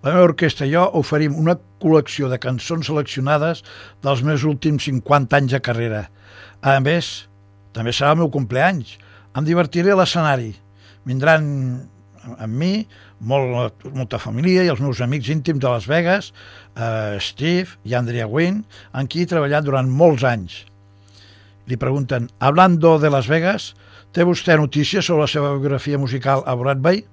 La 0.03 0.11
meva 0.11 0.25
orquestra 0.27 0.67
i 0.67 0.73
jo 0.73 0.83
oferim 0.99 1.37
una 1.39 1.55
col·lecció 1.79 2.27
de 2.27 2.41
cançons 2.41 2.89
seleccionades 2.89 3.63
dels 4.03 4.25
meus 4.27 4.43
últims 4.43 4.89
50 4.89 5.39
anys 5.39 5.55
de 5.55 5.63
carrera. 5.63 6.03
A 6.59 6.75
més, 6.83 7.29
també 7.71 7.95
serà 7.95 8.11
el 8.11 8.25
meu 8.25 8.33
compleanys. 8.33 8.97
Em 9.37 9.47
divertiré 9.47 9.95
a 9.95 10.01
l'escenari. 10.01 10.51
Vindran 11.05 11.45
amb 12.25 12.53
mi 12.57 12.85
molt, 13.21 13.85
molta 13.93 14.19
família 14.21 14.63
i 14.65 14.71
els 14.73 14.81
meus 14.81 15.01
amics 15.05 15.29
íntims 15.33 15.61
de 15.61 15.69
Las 15.69 15.87
Vegas, 15.89 16.31
eh, 16.75 17.17
Steve 17.21 17.77
i 17.85 17.95
Andrea 17.97 18.27
Wynn, 18.27 18.63
amb 18.91 19.09
qui 19.09 19.23
he 19.23 19.29
treballat 19.29 19.65
durant 19.65 19.89
molts 19.89 20.25
anys. 20.25 20.63
Li 21.65 21.77
pregunten, 21.81 22.29
hablando 22.39 22.97
de 22.99 23.09
Las 23.09 23.29
Vegas, 23.29 23.73
té 24.13 24.25
vostè 24.25 24.57
notícies 24.57 25.05
sobre 25.05 25.25
la 25.25 25.31
seva 25.31 25.53
biografia 25.53 25.97
musical 25.97 26.43
a 26.45 26.55
Broadway? 26.55 27.03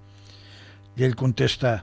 I 0.96 1.04
ell 1.04 1.16
contesta, 1.16 1.80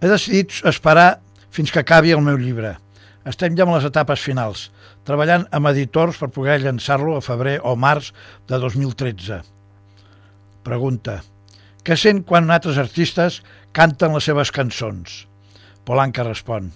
he 0.00 0.10
decidit 0.10 0.54
esperar 0.66 1.20
fins 1.50 1.72
que 1.72 1.82
acabi 1.82 2.14
el 2.14 2.22
meu 2.22 2.38
llibre. 2.38 2.76
Estem 3.24 3.56
ja 3.56 3.64
en 3.64 3.72
les 3.72 3.86
etapes 3.88 4.20
finals, 4.20 4.68
treballant 5.08 5.46
amb 5.54 5.70
editors 5.70 6.18
per 6.20 6.28
poder 6.34 6.60
llançar-lo 6.60 7.16
a 7.16 7.24
febrer 7.24 7.56
o 7.64 7.74
març 7.74 8.12
de 8.50 8.58
2013. 8.60 9.40
Pregunta, 10.64 11.20
què 11.84 11.96
sent 12.00 12.22
quan 12.24 12.48
altres 12.48 12.78
artistes 12.80 13.42
canten 13.76 14.14
les 14.16 14.24
seves 14.24 14.52
cançons? 14.54 15.24
Polanca 15.84 16.24
respon, 16.24 16.70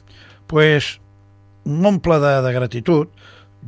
pues 0.51 0.98
m'omple 1.64 2.18
de, 2.20 2.33
de 2.44 2.53
gratitud, 2.53 3.09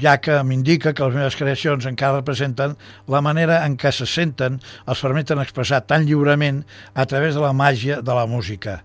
ja 0.00 0.18
que 0.20 0.37
m'indica 0.44 0.92
que 0.92 1.06
les 1.09 1.16
meves 1.16 1.37
creacions 1.40 1.88
encara 1.88 2.20
representen 2.20 2.76
la 3.09 3.22
manera 3.24 3.62
en 3.64 3.78
què 3.80 3.92
se 3.96 4.06
senten, 4.06 4.61
els 4.87 5.00
permeten 5.00 5.40
expressar 5.40 5.83
tan 5.88 6.04
lliurement 6.04 6.62
a 6.94 7.06
través 7.09 7.35
de 7.35 7.42
la 7.42 7.56
màgia 7.56 8.00
de 8.04 8.16
la 8.16 8.26
música. 8.28 8.83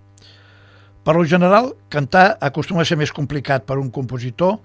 Per 1.06 1.14
lo 1.14 1.26
general, 1.30 1.74
cantar 1.90 2.38
acostuma 2.42 2.82
a 2.82 2.88
ser 2.90 2.98
més 2.98 3.12
complicat 3.14 3.68
per 3.68 3.78
un 3.78 3.92
compositor 3.94 4.58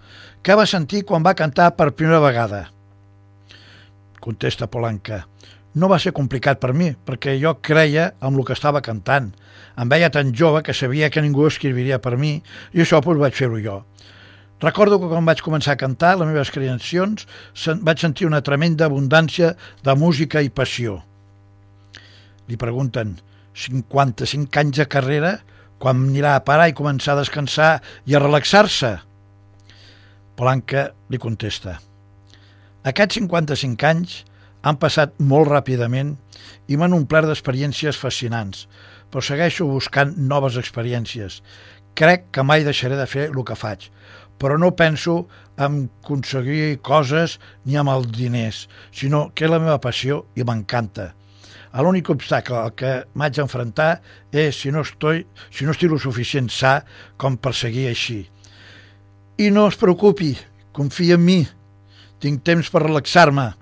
que 0.43 0.57
va 0.57 0.71
sentir 0.71 1.03
quan 1.05 1.27
va 1.27 1.37
cantar 1.37 1.75
per 1.77 1.91
primera 1.93 2.23
vegada. 2.23 2.69
Contesta 4.21 4.71
Polanca. 4.71 5.27
No 5.75 5.87
va 5.87 6.01
ser 6.03 6.11
complicat 6.11 6.59
per 6.59 6.73
mi, 6.75 6.91
perquè 7.07 7.37
jo 7.39 7.55
creia 7.63 8.11
en 8.19 8.35
el 8.35 8.45
que 8.47 8.57
estava 8.57 8.83
cantant. 8.83 9.29
Em 9.79 9.91
veia 9.91 10.11
tan 10.11 10.33
jove 10.35 10.65
que 10.67 10.75
sabia 10.75 11.11
que 11.11 11.23
ningú 11.23 11.47
escriviria 11.47 12.01
per 12.03 12.17
mi 12.19 12.41
i 12.75 12.83
això 12.83 12.99
doncs, 12.99 13.21
vaig 13.21 13.37
fer-ho 13.39 13.61
jo. 13.63 13.77
Recordo 14.61 14.99
que 15.01 15.09
quan 15.09 15.25
vaig 15.25 15.41
començar 15.41 15.73
a 15.77 15.81
cantar 15.81 16.17
les 16.19 16.29
meves 16.29 16.51
creacions 16.53 17.27
vaig 17.87 18.03
sentir 18.03 18.27
una 18.27 18.43
tremenda 18.43 18.91
abundància 18.91 19.55
de 19.85 19.95
música 19.97 20.43
i 20.43 20.51
passió. 20.51 20.99
Li 22.51 22.59
pregunten, 22.61 23.15
55 23.55 24.59
anys 24.61 24.83
de 24.83 24.89
carrera, 24.91 25.37
quan 25.79 26.03
anirà 26.11 26.35
a 26.37 26.43
parar 26.45 26.67
i 26.69 26.77
començar 26.77 27.15
a 27.15 27.23
descansar 27.23 27.79
i 28.05 28.15
a 28.15 28.21
relaxar-se? 28.21 28.99
Polanca 30.37 30.91
li 31.09 31.21
contesta, 31.21 31.79
aquests 32.85 33.21
55 33.21 33.87
anys 33.87 34.19
han 34.63 34.79
passat 34.81 35.15
molt 35.19 35.49
ràpidament 35.51 36.17
i 36.69 36.77
m'han 36.77 36.97
omplert 36.97 37.31
d'experiències 37.31 37.99
fascinants, 37.99 38.67
però 39.11 39.23
segueixo 39.25 39.69
buscant 39.69 40.17
noves 40.17 40.59
experiències. 40.61 41.41
Crec 41.99 42.29
que 42.35 42.45
mai 42.47 42.65
deixaré 42.65 42.97
de 42.97 43.07
fer 43.11 43.29
el 43.31 43.45
que 43.45 43.59
faig, 43.59 43.89
però 44.41 44.57
no 44.59 44.73
penso 44.77 45.27
en 45.61 45.87
aconseguir 46.01 46.79
coses 46.81 47.39
ni 47.65 47.77
amb 47.77 47.93
els 47.93 48.11
diners, 48.15 48.67
sinó 48.93 49.29
que 49.35 49.45
és 49.45 49.53
la 49.53 49.61
meva 49.61 49.81
passió 49.83 50.25
i 50.37 50.47
m'encanta. 50.47 51.11
L'únic 51.71 52.09
obstacle 52.11 52.57
al 52.59 52.73
que 52.75 52.93
m'haig 53.15 53.37
d'enfrontar 53.37 54.01
és 54.35 54.57
si 54.59 54.73
no, 54.75 54.83
estoy, 54.83 55.23
si 55.55 55.67
no 55.67 55.75
estic 55.75 55.93
lo 55.93 56.01
suficient 56.03 56.49
sa 56.51 56.81
com 57.21 57.37
per 57.39 57.53
seguir 57.55 57.87
així. 57.91 58.25
I 59.39 59.51
no 59.55 59.69
es 59.71 59.79
preocupi, 59.79 60.33
confia 60.75 61.15
en 61.15 61.25
mi, 61.25 61.39
tinc 62.21 62.43
temps 62.45 62.73
per 62.73 62.83
relaxar-me. 62.89 63.53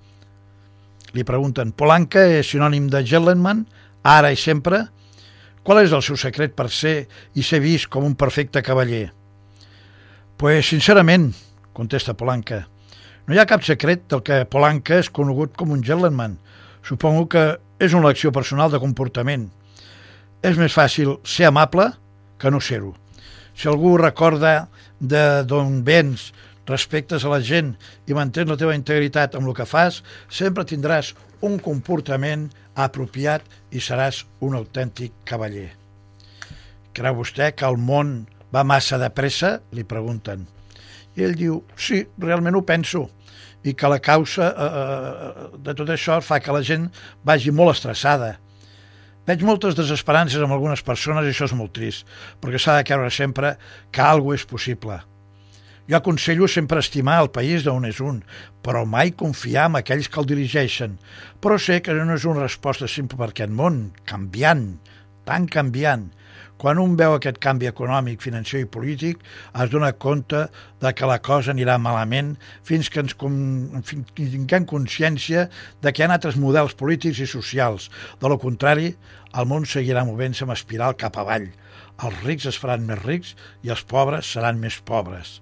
Li 1.16 1.24
pregunten, 1.24 1.72
Polanca 1.72 2.24
és 2.38 2.50
sinònim 2.52 2.88
de 2.92 3.02
gentleman, 3.06 3.64
ara 4.04 4.32
i 4.32 4.36
sempre? 4.36 4.84
Qual 5.64 5.80
és 5.82 5.92
el 5.92 6.02
seu 6.04 6.16
secret 6.20 6.56
per 6.56 6.68
ser 6.72 6.96
i 7.36 7.44
ser 7.44 7.60
vist 7.64 7.88
com 7.92 8.04
un 8.04 8.16
perfecte 8.16 8.62
cavaller? 8.64 9.08
Pues, 10.38 10.68
sincerament, 10.68 11.32
contesta 11.76 12.14
Polanca, 12.16 12.66
no 13.28 13.34
hi 13.34 13.40
ha 13.42 13.48
cap 13.48 13.60
secret 13.60 14.06
del 14.08 14.22
que 14.24 14.44
Polanca 14.48 14.96
és 15.02 15.10
conegut 15.12 15.56
com 15.58 15.74
un 15.74 15.82
gentleman. 15.84 16.38
Supongo 16.80 17.26
que 17.28 17.42
és 17.76 17.92
una 17.92 18.08
lecció 18.08 18.32
personal 18.32 18.72
de 18.72 18.80
comportament. 18.80 19.50
És 20.40 20.56
més 20.56 20.72
fàcil 20.72 21.18
ser 21.28 21.48
amable 21.50 21.90
que 22.40 22.48
no 22.48 22.60
ser-ho. 22.64 22.94
Si 23.52 23.68
algú 23.68 23.96
recorda 24.00 24.70
de 24.98 25.42
d'on 25.44 25.82
vens, 25.84 26.30
respectes 26.70 27.24
a 27.24 27.32
la 27.32 27.40
gent 27.44 27.74
i 28.06 28.16
mantens 28.16 28.50
la 28.50 28.58
teva 28.60 28.76
integritat 28.76 29.34
amb 29.34 29.48
el 29.48 29.56
que 29.56 29.66
fas, 29.68 30.02
sempre 30.28 30.66
tindràs 30.68 31.14
un 31.44 31.58
comportament 31.62 32.48
apropiat 32.78 33.44
i 33.74 33.82
seràs 33.82 34.24
un 34.44 34.56
autèntic 34.58 35.14
cavaller. 35.28 35.70
Creu 36.94 37.18
vostè 37.20 37.52
que 37.54 37.66
el 37.66 37.78
món 37.78 38.26
va 38.54 38.64
massa 38.66 38.98
de 38.98 39.10
pressa? 39.14 39.58
Li 39.72 39.84
pregunten. 39.86 40.46
I 41.18 41.26
ell 41.26 41.36
diu, 41.38 41.62
sí, 41.76 42.04
realment 42.22 42.56
ho 42.58 42.64
penso, 42.66 43.08
i 43.66 43.74
que 43.74 43.90
la 43.90 43.98
causa 44.02 44.48
eh, 44.50 44.68
eh, 44.82 45.48
de 45.66 45.74
tot 45.78 45.90
això 45.90 46.20
fa 46.24 46.38
que 46.42 46.54
la 46.54 46.62
gent 46.62 46.88
vagi 47.26 47.54
molt 47.54 47.76
estressada. 47.76 48.36
Veig 49.28 49.42
moltes 49.44 49.76
desesperances 49.76 50.40
amb 50.40 50.54
algunes 50.56 50.82
persones 50.86 51.26
i 51.26 51.34
això 51.34 51.48
és 51.50 51.56
molt 51.58 51.74
trist, 51.76 52.06
perquè 52.40 52.60
s'ha 52.62 52.78
de 52.78 52.86
creure 52.88 53.10
sempre 53.12 53.56
que 53.92 54.04
alguna 54.04 54.38
és 54.38 54.46
possible. 54.48 55.02
Jo 55.88 55.96
aconsello 55.96 56.44
sempre 56.52 56.82
estimar 56.84 57.14
el 57.22 57.30
país 57.32 57.62
d'on 57.64 57.86
és 57.88 57.96
un, 58.04 58.18
però 58.60 58.82
mai 58.84 59.08
confiar 59.16 59.70
en 59.70 59.78
aquells 59.78 60.10
que 60.12 60.20
el 60.20 60.26
dirigeixen. 60.28 60.98
Però 61.40 61.56
sé 61.56 61.78
que 61.80 61.94
no 61.96 62.12
és 62.12 62.26
una 62.28 62.44
resposta 62.44 62.84
simple 62.92 63.16
per 63.16 63.30
aquest 63.30 63.54
món, 63.56 63.78
canviant, 64.04 64.66
tan 65.24 65.48
canviant. 65.48 66.10
Quan 66.60 66.80
un 66.82 66.98
veu 67.00 67.14
aquest 67.14 67.38
canvi 67.40 67.70
econòmic, 67.70 68.20
financer 68.20 68.60
i 68.66 68.68
polític, 68.68 69.24
es 69.62 69.72
dona 69.72 69.94
compte 70.04 70.44
de 70.84 70.92
que 70.92 71.08
la 71.08 71.20
cosa 71.24 71.54
anirà 71.54 71.78
malament 71.80 72.34
fins 72.68 72.92
que 72.92 73.00
ens 73.06 73.16
fins 73.16 74.12
que 74.12 74.28
tinguem 74.34 74.68
consciència 74.68 75.48
de 75.80 75.94
que 75.94 76.04
hi 76.04 76.08
ha 76.10 76.12
altres 76.18 76.36
models 76.36 76.76
polítics 76.76 77.24
i 77.24 77.32
socials. 77.32 77.88
De 78.20 78.28
lo 78.28 78.36
contrari, 78.44 78.92
el 79.32 79.48
món 79.48 79.64
seguirà 79.64 80.04
movent-se 80.04 80.44
amb 80.44 80.58
espiral 80.58 81.00
cap 81.00 81.16
avall. 81.16 81.48
Els 82.04 82.24
rics 82.28 82.52
es 82.52 82.60
faran 82.60 82.84
més 82.84 83.04
rics 83.08 83.36
i 83.64 83.72
els 83.72 83.88
pobres 83.88 84.36
seran 84.36 84.60
més 84.60 84.82
pobres. 84.84 85.38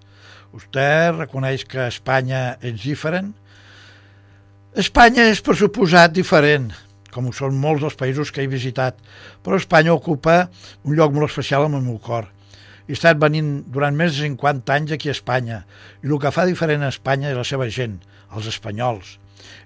Vostè 0.55 1.11
reconeix 1.15 1.65
que 1.69 1.89
Espanya 1.91 2.57
és 2.65 2.79
diferent? 2.85 3.33
Espanya 4.77 5.25
és, 5.31 5.41
per 5.41 5.57
suposat, 5.57 6.13
diferent, 6.13 6.71
com 7.13 7.29
ho 7.29 7.35
són 7.35 7.57
molts 7.61 7.81
dels 7.85 7.97
països 7.97 8.33
que 8.33 8.45
he 8.45 8.49
visitat, 8.53 8.99
però 9.43 9.57
Espanya 9.57 9.95
ocupa 9.97 10.47
un 10.85 10.97
lloc 10.99 11.15
molt 11.17 11.31
especial 11.31 11.67
en 11.69 11.79
el 11.81 11.87
meu 11.87 11.99
cor. 11.99 12.29
he 12.87 12.93
estat 12.95 13.19
venint 13.19 13.65
durant 13.75 13.97
més 13.99 14.15
de 14.15 14.29
50 14.29 14.73
anys 14.73 14.93
aquí 14.95 15.09
a 15.09 15.15
Espanya 15.17 15.65
i 16.05 16.07
el 16.07 16.21
que 16.23 16.31
fa 16.31 16.45
diferent 16.47 16.85
a 16.87 16.91
Espanya 16.93 17.33
és 17.33 17.37
la 17.37 17.43
seva 17.45 17.67
gent, 17.67 17.97
els 18.31 18.47
espanyols. 18.47 19.17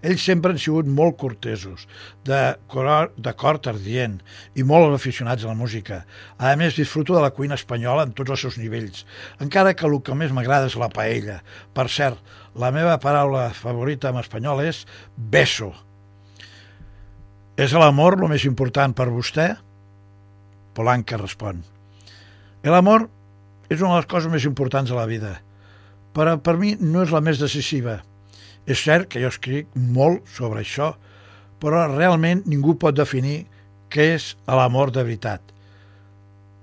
Ells 0.03 0.25
sempre 0.25 0.53
han 0.53 0.61
sigut 0.61 0.89
molt 0.89 1.19
cortesos, 1.21 1.87
de, 2.25 2.39
cor, 2.73 3.11
de 3.17 3.33
cor 3.39 3.61
tardient 3.63 4.19
i 4.59 4.65
molt 4.67 4.95
aficionats 4.97 5.45
a 5.45 5.51
la 5.51 5.59
música. 5.59 6.03
A 6.39 6.55
més, 6.61 6.79
disfruto 6.79 7.17
de 7.17 7.23
la 7.25 7.33
cuina 7.37 7.59
espanyola 7.59 8.07
en 8.09 8.15
tots 8.17 8.35
els 8.35 8.47
seus 8.47 8.59
nivells, 8.61 9.05
encara 9.41 9.75
que 9.77 9.87
el 9.89 9.99
que 10.05 10.17
més 10.17 10.35
m'agrada 10.35 10.71
és 10.71 10.79
la 10.81 10.91
paella. 10.93 11.41
Per 11.77 11.87
cert, 11.93 12.19
la 12.55 12.73
meva 12.75 12.99
paraula 13.03 13.51
favorita 13.55 14.11
en 14.11 14.21
espanyol 14.23 14.65
és 14.67 14.85
beso. 15.17 15.73
És 17.61 17.75
l'amor 17.77 18.17
el 18.17 18.31
més 18.33 18.47
important 18.49 18.95
per 18.97 19.11
vostè? 19.13 19.53
Polanca 20.75 21.19
respon. 21.21 21.61
El 22.65 22.77
amor 22.77 23.09
és 23.71 23.81
una 23.81 23.95
de 23.95 24.01
les 24.01 24.09
coses 24.11 24.33
més 24.33 24.45
importants 24.49 24.91
de 24.91 24.97
la 24.97 25.07
vida, 25.09 25.37
però 26.17 26.35
per 26.43 26.57
mi 26.59 26.75
no 26.81 27.05
és 27.05 27.13
la 27.15 27.23
més 27.25 27.39
decisiva. 27.41 28.01
És 28.71 28.83
cert 28.87 29.09
que 29.11 29.23
jo 29.23 29.31
escric 29.33 29.71
molt 29.75 30.29
sobre 30.31 30.63
això, 30.63 30.93
però 31.61 31.85
realment 31.91 32.45
ningú 32.49 32.77
pot 32.79 32.97
definir 32.97 33.43
què 33.91 34.13
és 34.15 34.35
l'amor 34.47 34.93
de 34.95 35.03
veritat. 35.05 35.43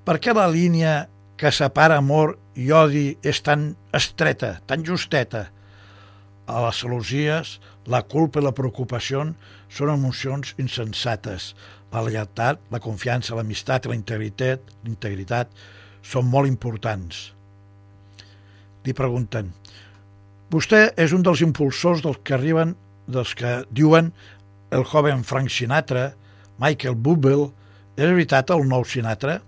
Per 0.08 0.16
què 0.24 0.34
la 0.34 0.48
línia 0.48 1.08
que 1.38 1.52
separa 1.52 2.00
amor 2.00 2.38
i 2.56 2.72
odi 2.72 3.12
és 3.22 3.42
tan 3.44 3.74
estreta, 3.94 4.58
tan 4.66 4.86
justeta? 4.88 5.50
A 6.48 6.62
les 6.64 6.80
celosies, 6.80 7.58
la 7.92 8.02
culpa 8.08 8.40
i 8.40 8.46
la 8.46 8.56
preocupació 8.56 9.26
són 9.68 9.92
emocions 9.92 10.56
insensates. 10.64 11.52
La 11.92 12.04
lleialtat, 12.06 12.62
la 12.72 12.82
confiança, 12.84 13.36
l'amistat 13.36 13.86
i 13.86 13.92
la 13.92 14.00
integritat, 14.00 14.64
integritat 14.88 15.52
són 16.04 16.32
molt 16.32 16.48
importants. 16.48 17.34
Li 18.88 18.96
pregunten, 18.96 19.52
vostè 20.54 20.92
és 21.00 21.14
un 21.16 21.24
dels 21.26 21.42
impulsors 21.46 22.04
dels 22.06 22.20
que 22.24 22.36
arriben, 22.38 22.76
dels 23.08 23.34
que 23.38 23.62
diuen 23.72 24.12
el 24.72 24.84
joven 24.88 25.24
Frank 25.24 25.52
Sinatra, 25.52 26.12
Michael 26.60 26.96
Bublé, 26.96 27.50
és 27.98 28.12
veritat 28.14 28.52
el 28.54 28.66
nou 28.68 28.86
Sinatra? 28.86 29.40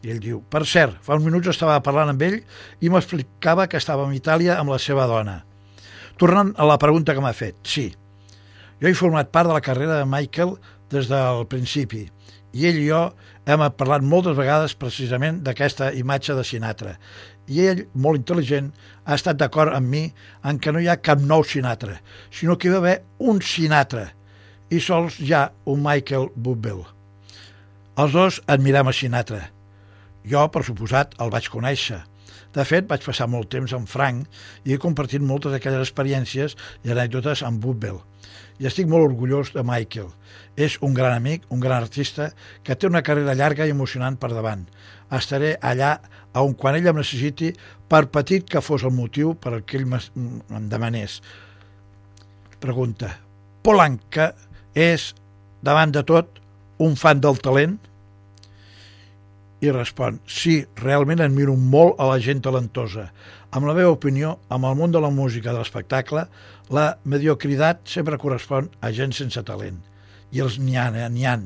I 0.00 0.14
ell 0.14 0.20
diu, 0.22 0.40
per 0.48 0.64
cert, 0.64 0.96
fa 1.04 1.18
uns 1.18 1.26
minuts 1.26 1.50
estava 1.52 1.80
parlant 1.84 2.14
amb 2.14 2.22
ell 2.24 2.38
i 2.80 2.88
m'explicava 2.88 3.66
que 3.68 3.80
estava 3.80 4.06
a 4.06 4.14
Itàlia 4.16 4.56
amb 4.56 4.72
la 4.72 4.78
seva 4.80 5.06
dona. 5.10 5.42
Tornant 6.16 6.54
a 6.56 6.68
la 6.68 6.78
pregunta 6.80 7.12
que 7.16 7.20
m'ha 7.20 7.36
fet, 7.36 7.58
sí, 7.68 7.90
jo 8.80 8.88
he 8.88 8.96
format 8.96 9.28
part 9.32 9.48
de 9.48 9.56
la 9.56 9.64
carrera 9.64 9.98
de 10.00 10.08
Michael 10.08 10.56
des 10.90 11.10
del 11.10 11.44
principi 11.52 12.06
i 12.56 12.66
ell 12.66 12.78
i 12.80 12.86
jo 12.88 13.02
hem 13.50 13.62
parlat 13.78 14.02
moltes 14.06 14.36
vegades 14.38 14.74
precisament 14.78 15.40
d'aquesta 15.44 15.92
imatge 15.98 16.34
de 16.34 16.44
Sinatra 16.46 16.96
i 17.50 17.64
ell, 17.66 17.84
molt 17.94 18.20
intel·ligent, 18.20 18.70
ha 19.04 19.16
estat 19.18 19.38
d'acord 19.40 19.74
amb 19.74 19.90
mi 19.90 20.04
en 20.46 20.60
que 20.62 20.72
no 20.72 20.82
hi 20.82 20.88
ha 20.90 21.00
cap 21.02 21.22
nou 21.22 21.42
Sinatra, 21.44 21.98
sinó 22.30 22.56
que 22.56 22.68
hi 22.68 22.74
va 22.74 22.82
haver 22.82 22.96
un 23.18 23.42
Sinatra 23.42 24.06
i 24.70 24.78
sols 24.80 25.18
ha 25.34 25.48
un 25.66 25.82
Michael 25.82 26.30
Bublé. 26.36 26.84
Els 27.98 28.14
dos 28.14 28.38
admirem 28.46 28.88
a 28.88 28.94
Sinatra. 28.94 29.40
Jo, 30.24 30.46
per 30.52 30.62
suposat, 30.64 31.16
el 31.18 31.32
vaig 31.34 31.50
conèixer. 31.50 31.98
De 32.54 32.62
fet, 32.66 32.86
vaig 32.90 33.02
passar 33.06 33.26
molt 33.30 33.50
temps 33.50 33.74
amb 33.74 33.90
Frank 33.90 34.26
i 34.66 34.74
he 34.74 34.82
compartit 34.82 35.22
moltes 35.22 35.52
d'aquelles 35.54 35.82
experiències 35.84 36.56
i 36.86 36.94
anècdotes 36.94 37.42
amb 37.46 37.62
Bublé 37.62 37.98
i 38.60 38.68
estic 38.68 38.88
molt 38.92 39.08
orgullós 39.08 39.54
de 39.54 39.64
Michael. 39.64 40.10
És 40.56 40.76
un 40.84 40.92
gran 40.94 41.14
amic, 41.16 41.46
un 41.48 41.62
gran 41.64 41.80
artista, 41.80 42.30
que 42.62 42.76
té 42.76 42.86
una 42.90 43.02
carrera 43.02 43.34
llarga 43.34 43.66
i 43.66 43.72
emocionant 43.72 44.18
per 44.20 44.30
davant. 44.34 44.66
Estaré 45.16 45.54
allà 45.64 45.94
on 46.38 46.54
quan 46.54 46.76
ell 46.78 46.86
em 46.90 47.00
necessiti, 47.00 47.50
per 47.90 48.06
petit 48.14 48.46
que 48.46 48.62
fos 48.62 48.84
el 48.86 48.94
motiu 48.94 49.34
per 49.34 49.56
el 49.56 49.64
que 49.66 49.80
ell 49.80 49.86
em 49.90 50.68
demanés. 50.70 51.18
Pregunta. 52.62 53.16
Polanca 53.64 54.30
és, 54.76 55.10
davant 55.62 55.92
de 55.92 56.04
tot, 56.06 56.38
un 56.80 56.94
fan 56.96 57.20
del 57.20 57.40
talent? 57.42 57.78
I 59.60 59.72
respon, 59.74 60.20
sí, 60.24 60.62
realment 60.80 61.20
admiro 61.20 61.52
molt 61.52 61.98
a 62.00 62.06
la 62.08 62.20
gent 62.24 62.40
talentosa. 62.46 63.10
Amb 63.52 63.66
la 63.68 63.74
meva 63.76 63.92
opinió, 63.92 64.38
amb 64.48 64.64
el 64.70 64.78
món 64.78 64.94
de 64.94 65.02
la 65.02 65.10
música, 65.12 65.50
de 65.50 65.58
l'espectacle, 65.58 66.24
la 66.72 66.86
mediocritat 67.04 67.82
sempre 67.84 68.16
correspon 68.22 68.70
a 68.80 68.92
gent 68.96 69.12
sense 69.12 69.42
talent. 69.44 69.82
I 70.32 70.40
els 70.46 70.56
n'hi 70.62 70.78
ha, 70.78 70.88
n'hi 71.10 71.26
ha. 71.26 71.36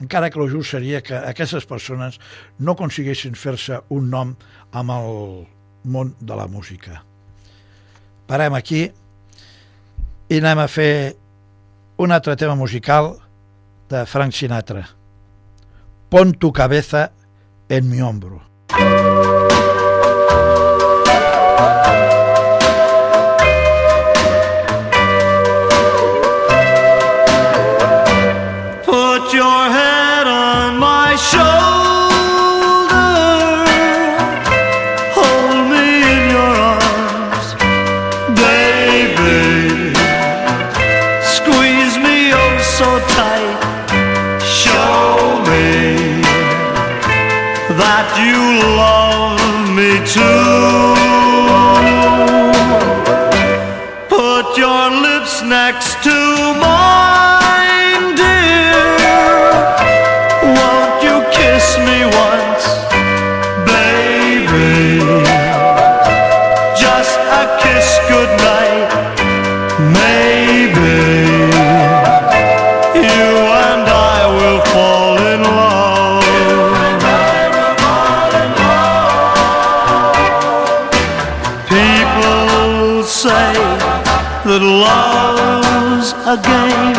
Encara 0.00 0.30
que 0.30 0.38
el 0.40 0.50
just 0.50 0.70
seria 0.70 1.02
que 1.02 1.16
aquestes 1.16 1.66
persones 1.66 2.20
no 2.58 2.76
aconseguissin 2.76 3.34
fer-se 3.34 3.80
un 3.94 4.10
nom 4.12 4.34
amb 4.70 4.94
el 4.94 5.46
món 5.90 6.14
de 6.20 6.38
la 6.38 6.46
música. 6.46 7.02
Parem 8.28 8.54
aquí 8.54 8.84
i 10.28 10.38
anem 10.38 10.62
a 10.62 10.68
fer 10.68 11.16
un 11.98 12.12
altre 12.14 12.36
tema 12.36 12.54
musical 12.54 13.16
de 13.90 14.04
Frank 14.06 14.36
Sinatra. 14.36 14.84
Pon 16.08 16.32
tu 16.38 16.52
cabeza 16.52 17.10
en 17.68 17.90
mi 17.90 18.00
hombro. 18.00 18.44
A 86.28 86.36
game, 86.36 86.94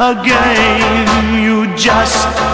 a 0.00 0.14
game 0.24 1.44
you 1.44 1.76
just 1.76 2.45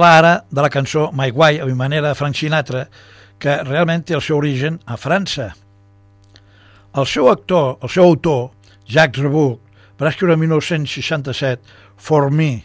parlar 0.00 0.18
ara 0.18 0.44
de 0.50 0.62
la 0.62 0.70
cançó 0.70 1.10
My 1.12 1.30
Way, 1.30 1.60
a 1.60 1.66
mi 1.66 1.74
manera, 1.74 2.08
de 2.08 2.14
Frank 2.14 2.34
Sinatra, 2.34 2.86
que 3.38 3.56
realment 3.64 4.00
té 4.08 4.14
el 4.16 4.22
seu 4.24 4.38
origen 4.38 4.78
a 4.86 4.96
França. 4.96 5.50
El 6.96 7.06
seu 7.06 7.28
actor, 7.28 7.76
el 7.82 7.90
seu 7.92 8.04
autor, 8.04 8.50
Jacques 8.88 9.20
Rebuc, 9.20 9.60
va 10.00 10.08
escriure 10.08 10.38
en 10.38 10.40
1967 10.40 11.60
For 12.00 12.30
Me, 12.32 12.62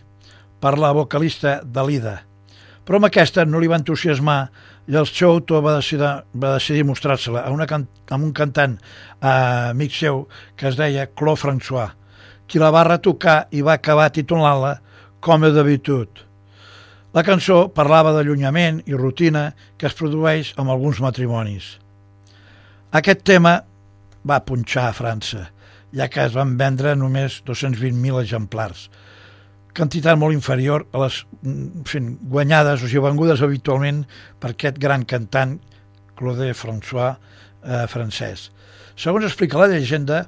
per 0.62 0.78
la 0.80 0.94
vocalista 0.96 1.60
Dalida. 1.64 2.22
Però 2.86 3.02
amb 3.02 3.10
aquesta 3.10 3.44
no 3.44 3.60
li 3.60 3.68
va 3.68 3.82
entusiasmar 3.82 4.40
i 4.88 4.96
el 4.96 5.10
seu 5.10 5.34
autor 5.34 5.66
va 5.66 5.76
decidir, 5.76 6.14
va 6.40 6.54
decidir 6.56 6.86
mostrar-se-la 6.88 7.44
a, 7.44 7.52
una 7.52 7.68
a 7.68 8.16
un 8.16 8.32
cantant 8.32 8.78
eh, 8.80 9.74
amic 9.74 9.92
seu 9.92 10.24
que 10.56 10.70
es 10.70 10.80
deia 10.80 11.10
Claude 11.12 11.42
François, 11.42 11.92
qui 12.48 12.64
la 12.64 12.72
va 12.72 12.88
retocar 12.88 13.50
i 13.52 13.66
va 13.66 13.76
acabar 13.76 14.14
titulant-la 14.14 14.78
Comme 15.20 15.50
d'habitude. 15.52 16.25
La 17.16 17.24
cançó 17.24 17.70
parlava 17.72 18.12
d'allunyament 18.12 18.82
i 18.92 18.98
rutina 18.98 19.46
que 19.80 19.88
es 19.88 19.96
produeix 19.96 20.52
amb 20.60 20.74
alguns 20.74 21.00
matrimonis. 21.00 21.78
Aquest 22.92 23.24
tema 23.24 23.54
va 24.28 24.42
punxar 24.44 24.90
a 24.90 24.96
França, 24.98 25.46
ja 25.96 26.10
que 26.12 26.26
es 26.28 26.36
van 26.36 26.58
vendre 26.60 26.92
només 27.00 27.38
220.000 27.48 28.20
exemplars, 28.20 28.90
quantitat 29.76 30.20
molt 30.20 30.36
inferior 30.36 30.86
a 30.92 31.06
les 31.06 31.22
en 31.48 31.88
fi, 31.88 32.02
guanyades 32.36 32.84
o 32.84 32.90
sigui, 32.90 33.06
vengudes 33.08 33.44
habitualment 33.44 34.04
per 34.40 34.52
aquest 34.52 34.80
gran 34.84 35.08
cantant 35.08 35.58
Claude 36.20 36.52
François 36.56 37.14
eh, 37.16 37.86
francès. 37.92 38.50
Segons 39.00 39.28
explica 39.28 39.60
la 39.60 39.72
llegenda, 39.72 40.26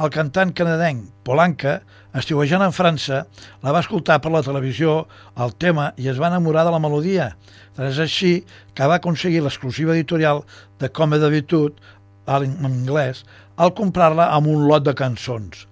el 0.00 0.12
cantant 0.12 0.52
canadenc 0.56 1.10
Polanca, 1.24 1.82
estiuejant 2.18 2.64
en 2.64 2.74
França, 2.76 3.24
la 3.64 3.72
va 3.72 3.80
escoltar 3.80 4.18
per 4.20 4.32
la 4.32 4.42
televisió 4.44 5.06
el 5.40 5.54
tema 5.56 5.90
i 5.96 6.10
es 6.12 6.20
va 6.20 6.28
enamorar 6.28 6.66
de 6.68 6.74
la 6.74 6.82
melodia. 6.82 7.32
És 7.80 7.98
així 8.02 8.42
que 8.76 8.88
va 8.88 9.00
aconseguir 9.00 9.42
l'exclusiva 9.42 9.94
editorial 9.96 10.44
de 10.80 10.92
Come 10.92 11.18
d'habitud 11.18 11.80
en 12.28 12.56
anglès 12.68 13.24
al 13.56 13.72
comprar-la 13.74 14.28
amb 14.36 14.52
un 14.52 14.66
lot 14.68 14.84
de 14.84 14.94
cançons. 14.94 15.66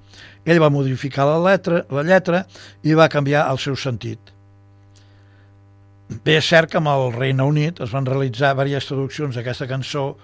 Ell 0.45 0.61
va 0.63 0.73
modificar 0.73 1.29
la 1.29 1.41
lletra, 1.45 1.85
la 1.93 2.05
lletra 2.07 2.45
i 2.83 2.97
va 2.97 3.11
canviar 3.13 3.47
el 3.53 3.61
seu 3.61 3.77
sentit. 3.77 4.33
Bé, 6.11 6.41
és 6.41 6.49
cert 6.49 6.73
que 6.73 6.81
amb 6.81 6.91
el 6.91 7.13
Regne 7.15 7.45
Unit 7.47 7.79
es 7.85 7.93
van 7.95 8.09
realitzar 8.09 8.57
diverses 8.57 8.89
traduccions 8.89 9.37
d'aquesta 9.37 9.69
cançó. 9.71 10.17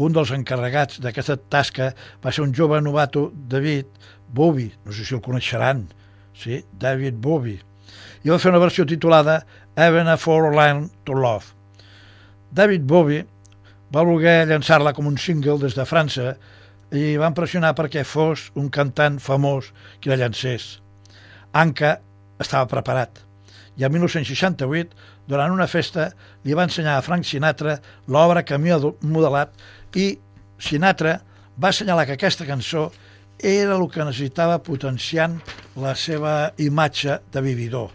Un 0.00 0.14
dels 0.14 0.32
encarregats 0.34 0.98
d'aquesta 1.02 1.36
tasca 1.52 1.90
va 2.24 2.32
ser 2.32 2.42
un 2.42 2.54
jove 2.56 2.80
novato, 2.82 3.28
David 3.34 3.90
Bowie, 4.28 4.72
no 4.84 4.92
sé 4.92 5.04
si 5.04 5.14
el 5.14 5.22
coneixeran, 5.24 5.84
sí, 6.36 6.62
David 6.80 7.20
Bowie, 7.22 7.60
i 8.24 8.32
va 8.32 8.38
fer 8.40 8.52
una 8.52 8.62
versió 8.62 8.86
titulada 8.88 9.42
Even 9.76 10.08
a 10.08 10.16
Forland 10.16 10.90
to 11.04 11.16
Love. 11.18 11.52
David 12.54 12.86
Bowie 12.88 13.26
va 13.94 14.06
voler 14.06 14.44
llançar-la 14.48 14.94
com 14.94 15.10
un 15.10 15.18
single 15.18 15.58
des 15.62 15.76
de 15.76 15.86
França 15.86 16.34
i 16.94 17.18
va 17.18 17.30
impressionar 17.30 17.74
perquè 17.78 18.06
fos 18.06 18.48
un 18.54 18.70
cantant 18.70 19.20
famós 19.22 19.72
qui 20.00 20.10
la 20.10 20.18
llancés. 20.22 20.78
Anka 21.52 21.98
estava 22.42 22.70
preparat 22.70 23.24
i 23.76 23.82
el 23.82 23.90
1968, 23.90 24.94
durant 25.26 25.52
una 25.52 25.66
festa, 25.66 26.10
li 26.46 26.54
va 26.54 26.66
ensenyar 26.68 26.98
a 26.98 27.02
Frank 27.02 27.26
Sinatra 27.26 27.78
l'obra 28.06 28.44
que 28.46 28.54
havia 28.54 28.78
modelat 29.02 29.54
i 29.98 30.12
Sinatra 30.62 31.16
va 31.58 31.70
assenyalar 31.70 32.06
que 32.06 32.14
aquesta 32.14 32.46
cançó 32.46 32.90
era 33.44 33.76
el 33.76 33.84
que 33.92 34.04
necessitava 34.06 34.56
potenciant 34.64 35.36
la 35.76 35.92
seva 36.00 36.54
imatge 36.56 37.18
de 37.32 37.42
vividor, 37.44 37.90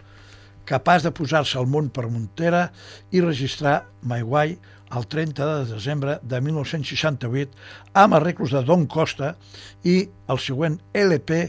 capaç 0.62 1.02
de 1.02 1.10
posar-se 1.10 1.58
al 1.58 1.66
món 1.66 1.88
per 1.90 2.06
Montera 2.06 2.68
i 3.10 3.22
registrar 3.24 3.80
My 4.06 4.22
Way 4.22 4.54
el 4.94 5.06
30 5.10 5.50
de 5.50 5.66
desembre 5.72 6.18
de 6.22 6.40
1968 6.40 7.50
amb 7.98 8.14
arreglos 8.14 8.54
de 8.54 8.62
Don 8.62 8.86
Costa 8.86 9.34
i 9.82 10.04
el 10.30 10.38
següent 10.38 10.78
LP 10.94 11.44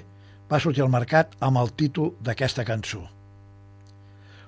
va 0.50 0.60
sortir 0.60 0.82
al 0.82 0.94
mercat 0.94 1.38
amb 1.40 1.62
el 1.62 1.74
títol 1.78 2.16
d'aquesta 2.26 2.66
cançó. 2.66 3.06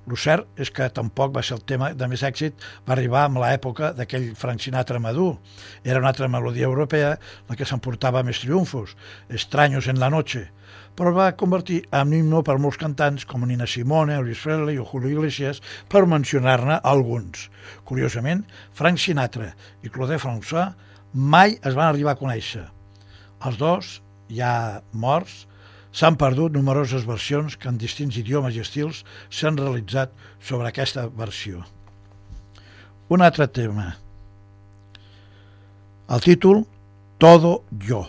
El 0.04 0.18
cert 0.20 0.60
és 0.60 0.68
que 0.76 0.90
tampoc 0.92 1.32
va 1.36 1.42
ser 1.48 1.56
el 1.56 1.64
tema 1.64 1.94
de 1.96 2.08
més 2.12 2.24
èxit, 2.28 2.58
va 2.88 2.96
arribar 2.98 3.22
amb 3.26 3.40
l'època 3.40 3.94
d'aquell 3.96 4.34
Frank 4.36 4.60
Sinatra 4.60 5.00
madur. 5.00 5.38
Era 5.84 6.02
una 6.02 6.12
altra 6.12 6.28
melodia 6.28 6.68
europea 6.68 7.14
la 7.50 7.56
que 7.56 7.68
s'emportava 7.68 8.24
més 8.28 8.42
triomfos, 8.44 8.98
Estraños 9.30 9.88
en 9.88 10.02
la 10.04 10.10
noche, 10.12 10.50
però 11.00 11.14
va 11.16 11.30
convertir 11.40 11.80
en 11.96 12.12
himno 12.14 12.44
per 12.44 12.58
molts 12.60 12.78
cantants 12.82 13.24
com 13.30 13.46
Nina 13.48 13.68
Simone, 13.70 14.18
Elvis 14.20 14.44
Presley 14.44 14.78
o 14.78 14.86
Julio 14.90 15.14
Iglesias, 15.16 15.62
per 15.90 16.04
mencionar-ne 16.06 16.82
alguns. 16.84 17.48
Curiosament, 17.88 18.44
Frank 18.76 19.00
Sinatra 19.00 19.54
i 19.84 19.90
Claude 19.94 20.20
François 20.20 20.74
mai 21.14 21.58
es 21.62 21.74
van 21.78 21.88
arribar 21.88 22.18
a 22.18 22.20
conèixer. 22.20 22.68
Els 23.48 23.58
dos, 23.62 23.96
ja 24.30 24.82
morts, 24.92 25.46
s'han 25.94 26.18
perdut 26.20 26.54
numeroses 26.58 27.06
versions 27.06 27.56
que 27.56 27.70
en 27.70 27.78
distints 27.78 28.18
idiomes 28.18 28.58
i 28.58 28.64
estils 28.66 29.04
s'han 29.30 29.60
realitzat 29.62 30.14
sobre 30.42 30.68
aquesta 30.68 31.06
versió. 31.08 31.64
Un 33.14 33.22
altre 33.22 33.48
tema. 33.48 33.94
El 36.10 36.22
títol 36.26 36.66
Todo 37.24 37.64
yo. 37.72 38.04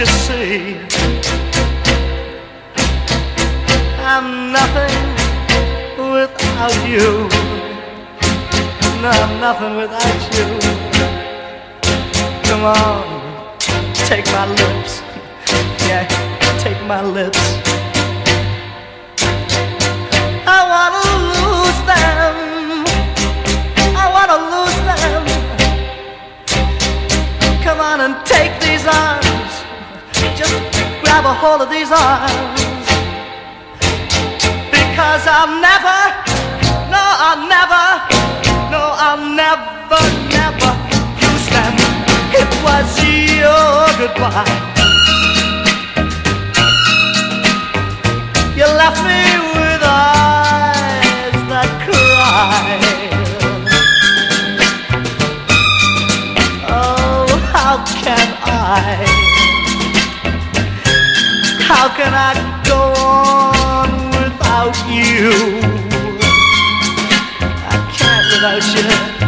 You 0.00 0.06
see? 0.06 0.76
I'm 4.12 4.50
nothing 4.50 4.96
without 6.12 6.76
you. 6.88 7.28
No, 9.02 9.10
I'm 9.10 9.40
nothing 9.40 9.76
without 9.76 10.20
you. 10.34 10.48
Come 12.48 12.64
on 12.64 13.20
take 14.10 14.26
my 14.32 14.46
lips. 14.46 15.02
Yeah, 15.90 16.04
take 16.58 16.80
my 16.86 17.02
lips. 17.02 17.42
I 20.56 20.60
wanna 20.72 21.02
lose 21.38 21.80
them. 21.90 22.34
I 24.02 24.06
wanna 24.16 24.38
lose 24.54 24.78
them. 24.90 25.22
Come 27.64 27.80
on 27.80 28.00
and 28.00 28.14
take 28.26 28.52
these 28.60 28.84
arms. 28.86 29.29
Just 30.40 30.56
grab 31.04 31.26
a 31.26 31.34
hold 31.34 31.60
of 31.60 31.68
these 31.68 31.90
arms. 31.92 32.88
Because 34.72 35.24
I'll 35.28 35.52
never, 35.68 35.98
no, 36.88 37.04
I'll 37.26 37.44
never, 37.44 37.84
no, 38.72 38.82
I'll 39.04 39.20
never, 39.20 40.00
never 40.32 40.70
lose 41.20 41.46
them. 41.52 41.74
It 42.40 42.50
was 42.64 42.88
your 43.04 43.84
goodbye. 44.00 44.48
You 48.56 48.64
left 48.64 49.04
me 49.04 49.20
with 49.60 49.69
How 61.72 61.88
can 61.96 62.12
I 62.12 62.34
go 62.66 62.80
on 63.00 63.90
without 64.18 64.76
you? 64.90 65.30
I 67.72 67.76
can't 67.96 68.26
without 68.32 68.64
you. 68.74 69.19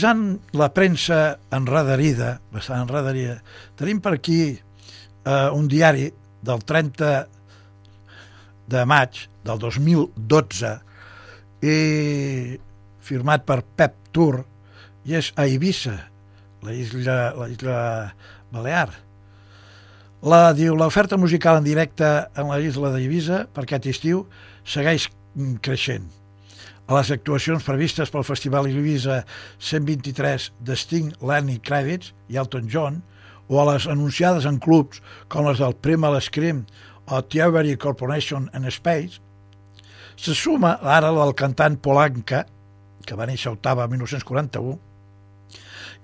Revisant 0.00 0.38
la 0.56 0.70
premsa 0.72 1.36
enredarida, 1.52 2.38
bastant 2.54 2.86
enredarida, 2.86 3.34
tenim 3.76 3.98
per 4.00 4.14
aquí 4.16 4.38
eh, 4.48 5.48
un 5.52 5.66
diari 5.68 6.06
del 6.40 6.62
30 6.64 7.10
de 8.72 8.84
maig 8.88 9.18
del 9.44 9.60
2012 9.60 10.70
i 11.68 11.74
firmat 13.04 13.44
per 13.44 13.58
Pep 13.60 13.98
Tour 14.16 14.38
i 15.04 15.18
és 15.20 15.28
a 15.36 15.44
Eivissa, 15.44 15.98
la 16.64 16.72
isla, 16.72 17.16
la 17.36 17.48
isla 17.52 17.80
Balear. 18.54 18.88
La, 20.24 20.54
diu, 20.56 20.78
l'oferta 20.80 21.20
musical 21.20 21.60
en 21.60 21.68
directe 21.68 22.08
en 22.40 22.48
la 22.48 22.56
isla 22.64 22.94
d'Eivissa 22.96 23.42
per 23.52 23.66
aquest 23.66 23.90
estiu 23.92 24.24
segueix 24.64 25.10
creixent. 25.60 26.08
A 26.90 26.96
les 26.96 27.12
actuacions 27.14 27.62
previstes 27.62 28.10
pel 28.10 28.24
Festival 28.26 28.66
Eivissa 28.66 29.20
123 29.62 30.48
de 30.66 30.74
Sting, 30.74 31.12
Lenny 31.22 31.60
Kravitz 31.62 32.08
i 32.26 32.38
Elton 32.40 32.66
John 32.66 32.96
o 33.46 33.60
a 33.62 33.66
les 33.68 33.84
anunciades 33.86 34.48
en 34.48 34.56
clubs 34.58 34.98
com 35.30 35.46
les 35.46 35.60
del 35.62 35.76
Primal 35.78 36.16
Scream 36.18 36.64
o 37.06 37.20
Theory 37.22 37.76
Corporation 37.78 38.48
in 38.58 38.66
Space, 38.74 39.20
se 40.18 40.34
suma 40.34 40.72
ara 40.82 41.12
la 41.14 41.28
del 41.28 41.36
cantant 41.38 41.76
Polanca, 41.78 42.40
que 43.06 43.14
va 43.14 43.28
néixer 43.30 43.52
a 43.52 43.54
Otava 43.54 43.86
en 43.86 43.92
1941, 43.94 44.74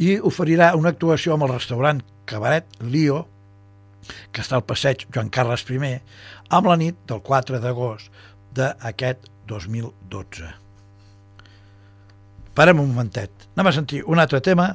i 0.07 0.13
oferirà 0.31 0.69
una 0.79 0.93
actuació 0.95 1.35
amb 1.35 1.49
el 1.49 1.55
restaurant 1.57 2.05
Cabaret 2.31 2.79
Lio, 2.83 3.25
que 4.31 4.45
està 4.45 4.55
al 4.61 4.67
passeig 4.71 5.03
Joan 5.11 5.35
Carles 5.35 5.67
I, 5.67 5.97
amb 6.47 6.71
la 6.71 6.79
nit 6.79 7.03
del 7.11 7.25
4 7.27 7.59
d'agost 7.59 8.15
d'aquest 8.55 9.27
2012. 9.51 10.66
Parem 12.57 12.79
un 12.81 12.89
momentet. 12.89 13.29
Anem 13.53 13.69
a 13.69 13.73
sentir 13.77 13.99
un 14.09 14.17
altre 14.19 14.41
tema. 14.41 14.71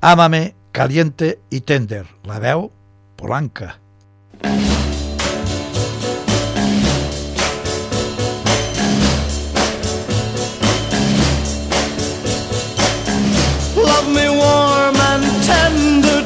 Ámame, 0.00 0.54
caliente 0.70 1.40
i 1.50 1.58
tender. 1.66 2.06
La 2.22 2.38
veu 2.38 2.70
Polanca. 3.18 3.74
Love 13.74 14.08
me 14.14 14.28
warm 14.30 15.02
and 15.10 15.26
tender. 15.42 16.22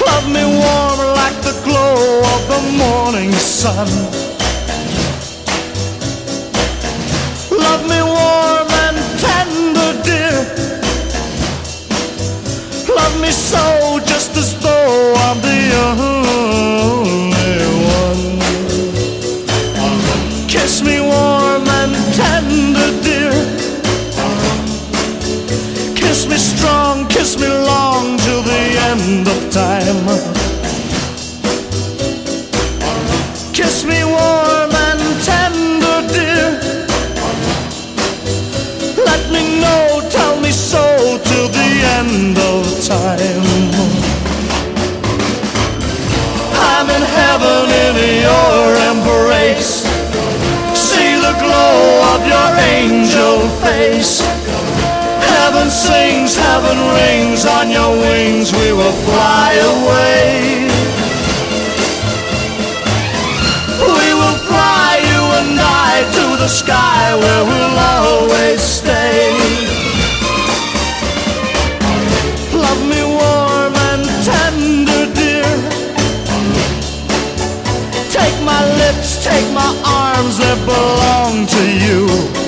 Love 0.00 0.28
me 0.32 0.44
like 1.12 1.38
the 1.44 1.52
glow 1.62 2.24
of 2.24 2.48
the 2.48 2.60
morning 2.72 3.32
sun. 3.32 4.23
Dear. 10.04 10.36
Love 12.94 13.20
me 13.20 13.30
so, 13.30 13.98
just 14.04 14.36
as 14.36 14.54
though 14.60 15.14
I'm 15.26 15.40
the 15.40 15.60
only 15.86 17.64
one. 18.08 18.38
Kiss 20.48 20.82
me 20.82 21.00
warm 21.00 21.66
and 21.80 21.94
tender, 22.14 22.90
dear. 23.02 23.32
Kiss 25.94 26.26
me 26.28 26.36
strong, 26.36 27.06
kiss 27.08 27.38
me 27.38 27.48
long 27.48 28.18
till 28.18 28.42
the 28.42 28.78
end 28.90 29.26
of 29.28 29.50
time. 29.50 30.33
End 42.04 42.36
of 42.38 42.64
time. 42.84 43.72
I'm 46.72 46.88
in 46.90 47.02
heaven 47.02 47.64
in 47.84 47.94
your 48.28 48.64
embrace. 48.90 49.84
See 50.74 51.14
the 51.26 51.34
glow 51.42 51.76
of 52.14 52.20
your 52.26 52.50
angel 52.76 53.48
face. 53.64 54.20
Heaven 55.32 55.70
sings, 55.70 56.36
heaven 56.36 56.78
rings, 56.98 57.46
on 57.46 57.70
your 57.70 57.92
wings 57.96 58.52
we 58.52 58.72
will 58.72 58.96
fly 59.08 59.50
away. 59.72 60.68
We 63.80 64.08
will 64.20 64.38
fly, 64.50 64.90
you 65.10 65.22
and 65.40 65.58
I, 65.60 65.92
to 66.16 66.24
the 66.42 66.48
sky 66.48 67.14
where 67.14 67.44
we'll 67.44 67.78
always 67.78 68.60
stay. 68.60 69.83
Take 79.34 79.52
my 79.52 79.72
arms 79.84 80.36
that 80.38 80.58
belong 80.64 81.46
to 81.46 81.62
you. 81.82 82.43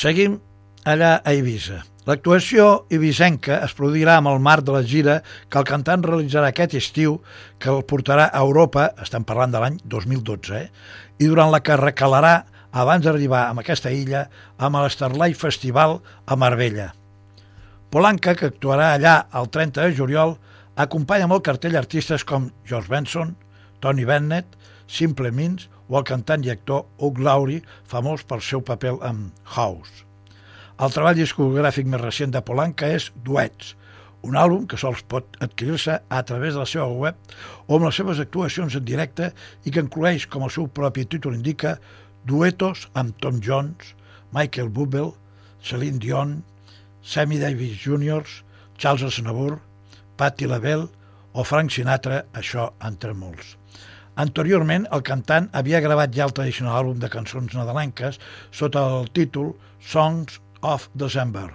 Seguim 0.00 0.38
allà 0.88 1.18
a 1.18 1.32
Eivissa. 1.34 1.82
L'actuació 2.08 2.86
ibisenca 2.96 3.58
es 3.66 3.74
produirà 3.76 4.14
amb 4.16 4.30
el 4.30 4.38
marc 4.40 4.64
de 4.64 4.72
la 4.72 4.80
gira 4.92 5.16
que 5.52 5.58
el 5.60 5.66
cantant 5.68 6.06
realitzarà 6.06 6.48
aquest 6.48 6.72
estiu, 6.78 7.18
que 7.60 7.68
el 7.68 7.82
portarà 7.90 8.30
a 8.30 8.40
Europa, 8.40 8.86
estem 9.04 9.26
parlant 9.28 9.52
de 9.52 9.60
l'any 9.60 9.76
2012, 9.84 10.56
eh? 10.56 10.70
i 11.20 11.28
durant 11.28 11.52
la 11.52 11.60
que 11.60 11.76
recalarà 11.76 12.32
abans 12.72 13.04
d'arribar 13.04 13.42
a 13.50 13.58
aquesta 13.60 13.92
illa 13.92 14.22
amb 14.56 14.80
l'Starlight 14.80 15.36
Festival 15.36 15.98
a 16.24 16.38
Marbella. 16.44 16.94
Polanca, 17.92 18.32
que 18.32 18.48
actuarà 18.54 18.94
allà 18.94 19.18
el 19.36 19.52
30 19.52 19.84
de 19.84 19.98
juliol, 20.00 20.38
acompanya 20.80 21.28
amb 21.28 21.36
el 21.36 21.44
cartell 21.44 21.76
artistes 21.76 22.24
com 22.24 22.48
George 22.64 22.88
Benson, 22.88 23.36
Tony 23.84 24.08
Bennett, 24.08 24.56
Simple 24.88 25.28
Minds 25.28 25.68
o 25.90 25.98
el 25.98 26.06
cantant 26.06 26.46
i 26.46 26.52
actor 26.54 26.86
Hugh 27.02 27.20
Laurie, 27.26 27.66
famós 27.84 28.22
pel 28.24 28.40
seu 28.46 28.62
paper 28.62 28.94
amb 29.04 29.34
House. 29.56 30.06
El 30.80 30.94
treball 30.94 31.18
discogràfic 31.18 31.90
més 31.90 32.00
recent 32.00 32.32
de 32.32 32.40
Polanca 32.46 32.88
és 32.88 33.10
Duets, 33.26 33.74
un 34.22 34.36
àlbum 34.36 34.66
que 34.68 34.78
sols 34.80 35.02
pot 35.08 35.36
adquirir-se 35.44 35.96
a 36.08 36.20
través 36.28 36.54
de 36.54 36.60
la 36.62 36.68
seva 36.68 36.88
web 36.88 37.16
o 37.66 37.76
amb 37.76 37.86
les 37.86 37.98
seves 38.00 38.20
actuacions 38.20 38.76
en 38.76 38.84
directe 38.84 39.30
i 39.64 39.72
que 39.72 39.82
inclueix, 39.84 40.26
com 40.28 40.44
el 40.44 40.52
seu 40.52 40.68
propi 40.68 41.06
títol 41.08 41.36
indica, 41.38 41.78
duetos 42.28 42.86
amb 42.94 43.16
Tom 43.20 43.40
Jones, 43.44 43.94
Michael 44.36 44.68
Bublé, 44.68 45.10
Celine 45.64 46.00
Dion, 46.00 46.40
Sammy 47.02 47.40
Davis 47.40 47.80
Jr., 47.80 48.24
Charles 48.76 49.08
Aznavour, 49.08 49.58
Patti 50.16 50.46
LaBelle 50.48 50.88
o 51.32 51.44
Frank 51.44 51.72
Sinatra, 51.72 52.24
això 52.36 52.70
entre 52.84 53.16
molts. 53.16 53.59
Anteriorment, 54.20 54.84
el 54.92 55.00
cantant 55.06 55.46
havia 55.56 55.78
gravat 55.80 56.12
ja 56.12 56.26
el 56.26 56.32
tradicional 56.36 56.82
àlbum 56.82 56.98
de 57.00 57.08
cançons 57.08 57.54
nadalenques 57.56 58.18
sota 58.58 58.82
el 58.98 59.06
títol 59.16 59.54
Songs 59.80 60.40
of 60.60 60.88
December. 61.02 61.46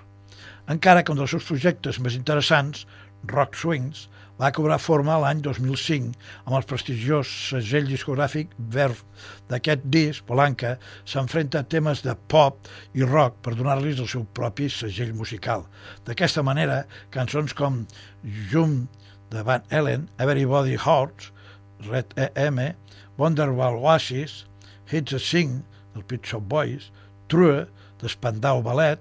Encara 0.73 1.03
que 1.03 1.13
un 1.13 1.19
dels 1.19 1.35
seus 1.35 1.45
projectes 1.45 1.99
més 2.01 2.15
interessants, 2.17 2.87
Rock 3.29 3.59
Swings, 3.59 4.07
va 4.41 4.49
cobrar 4.55 4.79
forma 4.81 5.19
l'any 5.21 5.43
2005 5.45 6.15
amb 6.47 6.55
el 6.57 6.65
prestigiós 6.71 7.35
segell 7.51 7.85
discogràfic 7.91 8.57
Verve. 8.57 9.05
D'aquest 9.51 9.85
disc, 9.93 10.25
Polanca 10.25 10.73
s'enfrenta 11.05 11.61
a 11.61 11.69
temes 11.75 12.01
de 12.07 12.17
pop 12.33 12.65
i 12.97 13.05
rock 13.05 13.37
per 13.45 13.53
donar-los 13.59 14.01
el 14.01 14.09
seu 14.15 14.25
propi 14.39 14.71
segell 14.73 15.13
musical. 15.13 15.67
D'aquesta 16.09 16.41
manera, 16.41 16.81
cançons 17.13 17.53
com 17.53 17.83
Jump 18.49 18.87
de 19.29 19.45
Van 19.45 19.63
Ellen, 19.69 20.09
Everybody 20.17 20.81
Hurts, 20.81 21.34
Red 21.83 22.13
EM, 22.17 22.75
Wonderwall 23.17 23.79
Oasis, 23.81 24.45
Hits 24.91 25.13
a 25.13 25.19
Sing 25.19 25.63
del 25.93 26.03
Pit 26.03 26.25
Shop 26.25 26.43
Boys, 26.47 26.91
True, 27.27 27.65
de 28.01 28.09
Spandau 28.09 28.61
Ballet, 28.61 28.99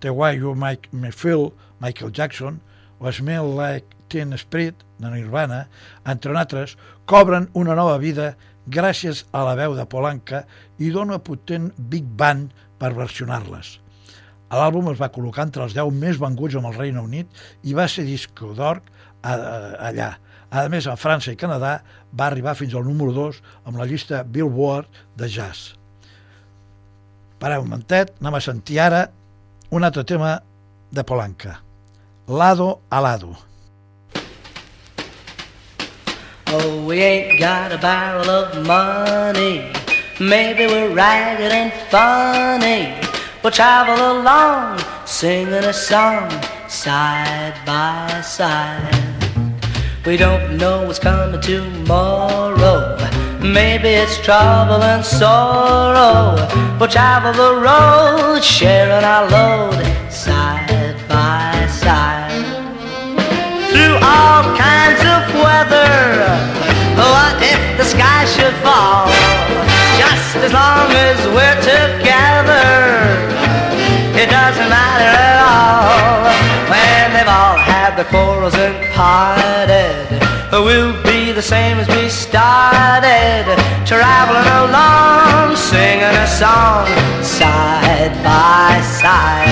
The 0.00 0.10
Way 0.10 0.36
You 0.36 0.54
Make 0.54 0.88
Me 0.92 1.10
Feel, 1.10 1.52
Michael 1.80 2.10
Jackson, 2.10 2.60
o 3.00 3.12
Smell 3.12 3.54
Like 3.54 3.86
Teen 4.08 4.32
Spirit, 4.38 4.86
de 4.98 5.10
Nirvana, 5.10 5.66
entre 6.06 6.36
altres, 6.38 6.76
cobren 7.04 7.50
una 7.54 7.74
nova 7.76 7.98
vida 8.00 8.34
gràcies 8.66 9.24
a 9.32 9.44
la 9.46 9.54
veu 9.58 9.76
de 9.76 9.86
Polanca 9.86 10.44
i 10.78 10.90
dona 10.94 11.18
potent 11.22 11.70
big 11.76 12.06
band 12.18 12.54
per 12.80 12.94
versionar-les. 12.96 13.76
L'àlbum 14.54 14.92
es 14.92 15.00
va 15.00 15.10
col·locar 15.12 15.46
entre 15.46 15.64
els 15.66 15.74
10 15.74 15.90
més 15.98 16.20
venguts 16.22 16.56
amb 16.58 16.70
el 16.70 16.78
Regne 16.78 17.02
Unit 17.02 17.42
i 17.66 17.74
va 17.74 17.88
ser 17.90 18.06
disco 18.06 18.52
d'or 18.54 18.80
allà. 19.26 20.14
A 20.50 20.68
més, 20.70 20.86
a 20.86 20.94
França 20.96 21.32
i 21.32 21.38
Canadà 21.38 21.80
va 22.14 22.26
arribar 22.28 22.54
fins 22.54 22.74
al 22.74 22.86
número 22.86 23.12
2 23.12 23.40
amb 23.66 23.80
la 23.80 23.86
llista 23.88 24.22
Billboard 24.22 24.86
de 25.18 25.28
jazz. 25.28 25.74
Pareu 27.42 27.64
un 27.64 27.68
momentet, 27.68 28.14
anem 28.20 28.38
a 28.38 28.44
sentir 28.44 28.78
ara 28.80 29.08
un 29.70 29.84
altre 29.84 30.04
tema 30.04 30.38
de 30.90 31.04
Polanca. 31.04 31.58
Lado 32.26 32.80
a 32.90 33.00
lado. 33.00 33.36
Oh, 36.48 36.86
we 36.86 37.02
ain't 37.02 37.40
got 37.40 37.72
a 37.72 37.78
barrel 37.78 38.30
of 38.30 38.66
money. 38.66 39.70
Maybe 40.20 40.66
we're 40.66 40.94
ragged 40.94 41.52
and 41.52 41.72
funny. 41.90 42.94
We'll 43.42 43.52
travel 43.52 44.20
along, 44.20 44.80
singing 45.04 45.52
a 45.52 45.72
song 45.72 46.30
side 46.68 47.54
by 47.66 48.22
side. 48.22 49.05
We 50.06 50.16
don't 50.16 50.56
know 50.56 50.86
what's 50.86 51.00
coming 51.00 51.40
tomorrow. 51.40 52.96
Maybe 53.40 53.88
it's 53.88 54.16
trouble 54.18 54.80
and 54.80 55.04
sorrow. 55.04 56.36
We'll 56.78 56.88
travel 56.88 57.32
the 57.32 57.56
road, 57.60 58.40
sharing 58.40 59.04
our 59.04 59.28
load 59.28 59.82
side 60.08 60.94
by 61.08 61.66
side. 61.66 62.30
Through 63.72 63.98
all 63.98 64.44
kinds 64.54 65.02
of 65.02 65.22
weather. 65.42 66.22
What 66.94 67.42
if 67.42 67.76
the 67.76 67.84
sky 67.84 68.26
should 68.26 68.54
fall? 68.62 69.08
Just 69.98 70.36
as 70.36 70.52
long 70.52 70.86
as 70.92 71.18
we're 71.34 71.60
together, 71.66 72.62
it 74.14 74.30
doesn't 74.30 74.68
matter 74.70 75.10
at 75.18 75.40
all. 75.42 76.25
Their 77.96 78.04
quarrels 78.04 78.54
and 78.54 78.76
parted, 78.92 80.20
we'll 80.52 81.02
be 81.02 81.32
the 81.32 81.40
same 81.40 81.78
as 81.78 81.88
we 81.88 82.10
started, 82.10 83.46
traveling 83.86 84.46
along, 84.68 85.56
singing 85.56 86.02
a 86.04 86.26
song 86.26 86.86
side 87.24 88.12
by 88.22 88.82
side. 89.00 89.48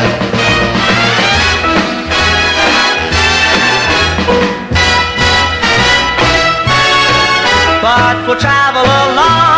But 7.80 8.26
we'll 8.26 8.38
travel 8.38 8.84
along, 8.84 9.53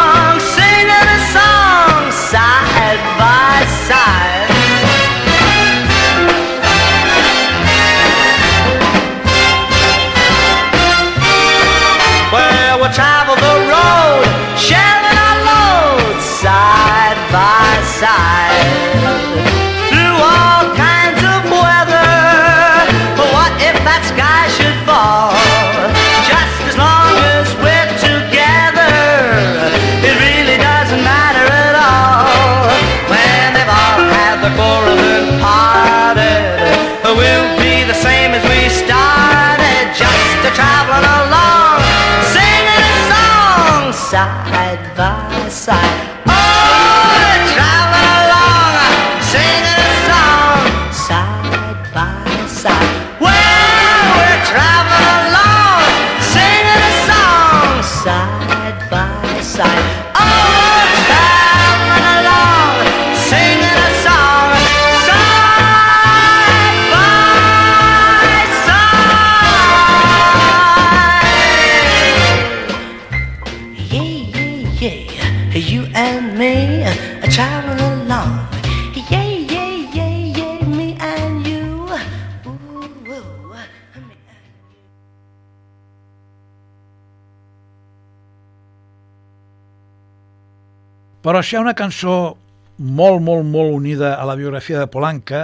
Però 91.26 91.40
si 91.42 91.56
hi 91.56 91.56
ha 91.58 91.60
una 91.64 91.74
cançó 91.74 92.36
molt, 92.78 93.18
molt, 93.18 93.42
molt 93.50 93.72
unida 93.74 94.12
a 94.14 94.24
la 94.28 94.36
biografia 94.38 94.78
de 94.78 94.86
Polanca, 94.86 95.40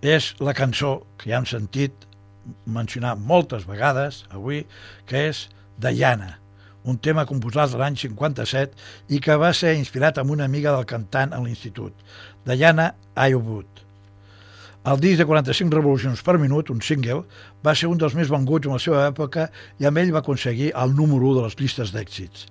és 0.00 0.30
la 0.40 0.54
cançó 0.56 0.94
que 1.20 1.28
ja 1.28 1.36
hem 1.36 1.48
sentit 1.48 2.06
mencionar 2.64 3.18
moltes 3.20 3.66
vegades 3.68 4.22
avui, 4.32 4.62
que 5.04 5.26
és 5.28 5.42
Diana, 5.76 6.38
un 6.88 6.96
tema 7.04 7.26
composat 7.28 7.74
l'any 7.76 7.98
57 8.00 9.12
i 9.12 9.20
que 9.20 9.36
va 9.42 9.50
ser 9.58 9.74
inspirat 9.76 10.16
amb 10.22 10.32
una 10.32 10.46
amiga 10.48 10.72
del 10.72 10.88
cantant 10.88 11.34
a 11.36 11.40
l'institut, 11.44 11.92
Diana 12.48 12.94
Iwood. 13.12 13.84
El 14.88 15.02
disc 15.04 15.20
de 15.20 15.26
45 15.28 15.76
revolucions 15.76 16.22
per 16.24 16.38
minut, 16.40 16.72
un 16.72 16.80
single, 16.80 17.26
va 17.60 17.76
ser 17.76 17.92
un 17.92 18.00
dels 18.00 18.16
més 18.16 18.32
venguts 18.32 18.72
en 18.72 18.78
la 18.78 18.80
seva 18.80 19.04
època 19.10 19.50
i 19.76 19.84
amb 19.84 20.00
ell 20.00 20.14
va 20.16 20.24
aconseguir 20.24 20.72
el 20.72 20.96
número 20.96 21.28
1 21.34 21.42
de 21.42 21.44
les 21.50 21.58
llistes 21.60 21.92
d'èxits. 21.92 22.48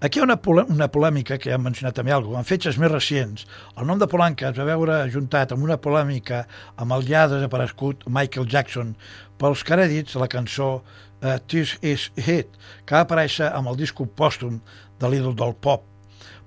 Aquí 0.00 0.18
hi 0.18 0.22
ha 0.22 0.26
una, 0.26 0.64
una 0.74 0.88
polèmica 0.90 1.38
que 1.38 1.48
ja 1.50 1.56
hem 1.56 1.62
mencionat 1.64 1.94
també 1.96 2.12
alguna 2.12 2.40
En 2.42 2.48
fetges 2.48 2.76
més 2.82 2.90
recents, 2.90 3.46
el 3.78 3.86
nom 3.86 4.00
de 4.00 4.08
Polanca 4.10 4.48
es 4.50 4.58
va 4.58 4.66
veure 4.66 4.96
ajuntat 5.04 5.54
amb 5.54 5.64
una 5.64 5.78
polèmica 5.78 6.42
amb 6.82 6.96
el 6.96 7.06
ja 7.06 7.24
desaparegut 7.30 8.02
Michael 8.10 8.48
Jackson 8.50 8.92
pels 9.38 9.62
crèdits 9.64 10.18
la 10.20 10.28
cançó 10.28 10.68
uh, 10.80 11.38
This 11.46 11.78
Is 11.80 12.10
Hit, 12.18 12.50
que 12.84 12.96
va 12.96 13.04
aparèixer 13.06 13.48
amb 13.54 13.70
el 13.70 13.78
disc 13.78 14.02
pòstum 14.18 14.58
de 15.00 15.10
l'ídol 15.10 15.36
del 15.38 15.54
pop. 15.54 15.86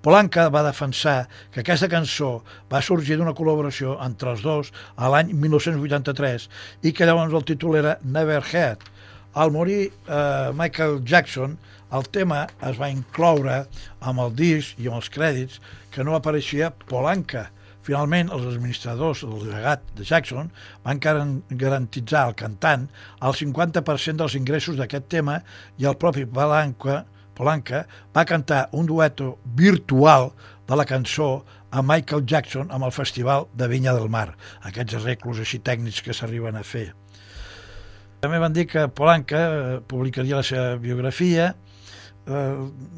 Polanca 0.04 0.50
va 0.54 0.66
defensar 0.68 1.26
que 1.52 1.64
aquesta 1.64 1.89
cançó 1.91 2.30
va 2.72 2.84
sorgir 2.86 3.18
d'una 3.18 3.34
col·laboració 3.36 3.95
entre 4.06 4.36
els 4.36 4.43
dos 4.45 4.70
a 4.95 5.10
l'any 5.12 5.34
1983 5.34 6.45
i 6.84 6.93
que 6.93 7.08
llavors 7.08 7.34
el 7.34 7.48
títol 7.48 7.80
era 7.80 7.98
Never 8.04 8.43
Heard. 8.43 8.86
Al 9.34 9.52
morir 9.52 9.88
eh, 9.88 10.52
Michael 10.54 11.02
Jackson, 11.06 11.58
el 11.94 12.08
tema 12.12 12.46
es 12.68 12.80
va 12.80 12.90
incloure 12.92 13.62
amb 14.00 14.24
el 14.24 14.34
disc 14.36 14.80
i 14.80 14.90
amb 14.90 15.00
els 15.00 15.12
crèdits 15.14 15.62
que 15.94 16.04
no 16.04 16.18
apareixia 16.18 16.72
Polanca. 16.88 17.48
Finalment, 17.88 18.28
els 18.36 18.44
administradors 18.50 19.22
del 19.24 19.46
llegat 19.48 19.84
de 19.96 20.04
Jackson 20.04 20.50
van 20.84 21.00
garantitzar 21.00 22.26
al 22.26 22.36
cantant 22.36 22.90
el 23.24 23.38
50% 23.40 24.20
dels 24.20 24.36
ingressos 24.36 24.76
d'aquest 24.80 25.08
tema 25.08 25.40
i 25.80 25.88
el 25.88 25.96
propi 25.96 26.26
Polanca, 26.28 27.06
Polanca 27.38 27.86
va 28.16 28.26
cantar 28.26 28.68
un 28.74 28.88
dueto 28.90 29.38
virtual 29.56 30.32
de 30.68 30.76
la 30.76 30.86
cançó 30.86 31.46
a 31.72 31.84
Michael 31.84 32.26
Jackson 32.26 32.72
amb 32.72 32.88
el 32.88 32.92
Festival 32.92 33.48
de 33.56 33.68
Vinya 33.72 33.94
del 33.96 34.10
Mar, 34.10 34.32
aquests 34.68 34.98
arreglos 35.00 35.40
així 35.44 35.60
tècnics 35.64 36.02
que 36.04 36.16
s'arriben 36.16 36.58
a 36.58 36.64
fer. 36.66 36.90
També 38.20 38.40
van 38.42 38.56
dir 38.56 38.66
que 38.66 38.88
Polanca 38.90 39.40
eh, 39.48 39.80
publicaria 39.88 40.40
la 40.40 40.46
seva 40.48 40.76
biografia, 40.82 41.52
eh, 42.28 42.56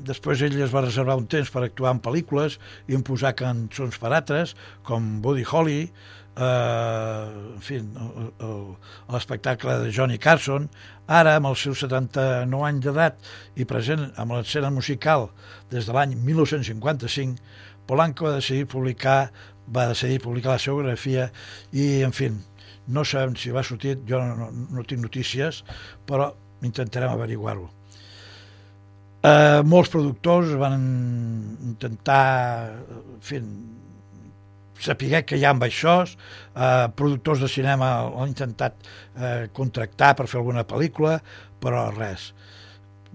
després 0.08 0.42
ell 0.46 0.58
es 0.62 0.74
va 0.74 0.86
reservar 0.86 1.18
un 1.20 1.28
temps 1.32 1.52
per 1.54 1.64
actuar 1.66 1.94
en 1.96 2.02
pel·lícules 2.04 2.58
i 2.88 2.96
imposar 2.98 3.36
cançons 3.40 4.00
per 4.02 4.14
altres, 4.14 4.56
com 4.84 5.20
Buddy 5.24 5.46
Holly, 5.46 5.82
eh, 6.40 7.24
en 7.56 7.62
fi, 7.66 7.80
l'espectacle 9.14 9.78
de 9.84 9.94
Johnny 9.96 10.20
Carson, 10.22 10.70
ara, 11.08 11.38
amb 11.38 11.52
els 11.52 11.64
seus 11.66 11.86
79 11.86 12.68
anys 12.72 12.86
d'edat 12.86 13.32
i 13.56 13.68
present 13.70 14.10
amb 14.18 14.38
l'escena 14.38 14.74
musical 14.74 15.30
des 15.72 15.90
de 15.90 15.96
l'any 15.96 16.18
1955, 16.18 17.40
Polanco 17.90 18.28
va 18.28 18.36
decidir 18.38 18.68
publicar 18.70 19.32
va 19.70 19.88
decidir 19.90 20.22
publicar 20.22 20.56
la 20.56 20.62
seva 20.62 20.80
biografia 20.80 21.30
i, 21.72 22.02
en 22.06 22.14
fi, 22.14 22.32
no 22.90 23.06
sabem 23.06 23.36
si 23.38 23.54
va 23.54 23.64
sortir, 23.66 24.00
jo 24.10 24.22
no, 24.22 24.38
no, 24.38 24.52
no 24.74 24.86
tinc 24.90 25.04
notícies, 25.06 25.64
però 26.10 26.32
intentarem 26.66 27.14
averiguar-ho. 27.14 27.70
Eh, 29.20 29.62
molts 29.68 29.90
productors 29.92 30.54
van 30.56 30.78
intentar 31.68 32.72
en 32.72 33.20
fi, 33.20 33.42
saber 34.80 35.26
que 35.28 35.36
hi 35.36 35.44
ha 35.44 35.52
amb 35.52 35.66
això, 35.68 35.96
eh, 36.08 36.88
productors 36.96 37.42
de 37.44 37.50
cinema 37.52 37.90
han 38.08 38.32
intentat 38.32 38.78
eh, 39.18 39.50
contractar 39.52 40.14
per 40.16 40.28
fer 40.32 40.40
alguna 40.40 40.64
pel·lícula, 40.64 41.18
però 41.60 41.90
res, 41.92 42.30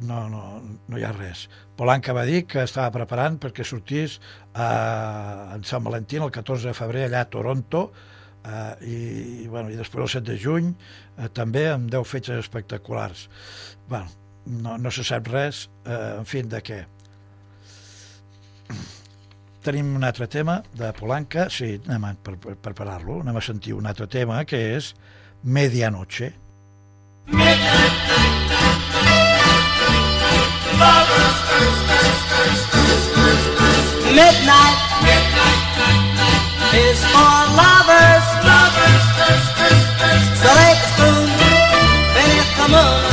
no, 0.04 0.26
no, 0.28 0.42
no 0.88 0.98
hi 0.98 1.06
ha 1.08 1.12
res. 1.16 1.46
Polanca 1.76 2.12
va 2.12 2.26
dir 2.28 2.42
que 2.46 2.66
estava 2.66 2.92
preparant 2.92 3.38
perquè 3.40 3.64
sortís 3.64 4.18
eh, 4.18 5.54
en 5.56 5.64
Sant 5.64 5.86
Valentí 5.86 6.20
el 6.20 6.30
14 6.34 6.68
de 6.68 6.74
febrer 6.76 7.06
allà 7.06 7.24
a 7.24 7.30
Toronto, 7.32 7.86
eh, 8.44 8.74
i, 8.84 8.98
i, 9.44 9.48
bueno, 9.48 9.72
i 9.72 9.80
després 9.80 10.04
el 10.04 10.20
7 10.20 10.28
de 10.34 10.36
juny 10.36 10.68
eh, 10.74 11.30
també 11.32 11.64
amb 11.70 11.88
10 11.88 12.12
fetges 12.12 12.44
espectaculars. 12.44 13.30
Bueno, 13.88 14.12
no, 14.46 14.76
no 14.78 14.90
se 14.90 15.04
sap 15.04 15.28
res, 15.32 15.68
eh, 15.84 16.18
en 16.18 16.26
fi, 16.28 16.42
de 16.42 16.60
què. 16.64 16.80
Tenim 19.64 19.94
un 19.96 20.04
altre 20.04 20.26
tema 20.28 20.58
de 20.76 20.92
Polanca, 20.92 21.48
sí, 21.50 21.78
anem 21.88 22.04
a 22.10 22.14
per, 22.20 22.36
per 22.36 22.56
preparar-lo, 22.68 23.20
anem 23.24 23.40
a 23.40 23.44
sentir 23.44 23.72
un 23.76 23.86
altre 23.88 24.06
tema 24.12 24.42
que 24.44 24.60
és 24.76 24.92
Medianoche. 25.44 26.32
Midnight 34.14 34.78
is 36.74 37.00
for 37.12 37.34
lovers. 37.56 38.26
So 40.40 40.50
take 40.52 40.76
a 40.76 40.88
spoon 40.92 41.28
beneath 42.14 42.52
the 42.58 42.66
moon, 42.68 43.03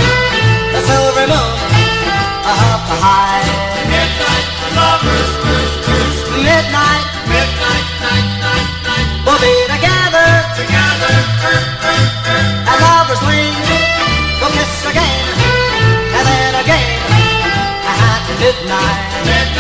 up 2.91 2.99
high. 2.99 3.43
Midnight, 6.43 7.05
we'll 9.25 9.39
be 9.39 9.55
together, 9.71 10.27
and 12.67 12.77
lovers 12.83 13.21
wing, 13.27 13.55
we'll 14.41 14.51
kiss 14.51 14.73
again, 14.91 15.25
and 16.17 16.25
then 16.27 16.53
again. 16.63 16.99
At 17.87 18.23
midnight. 18.41 18.99
You 19.27 19.50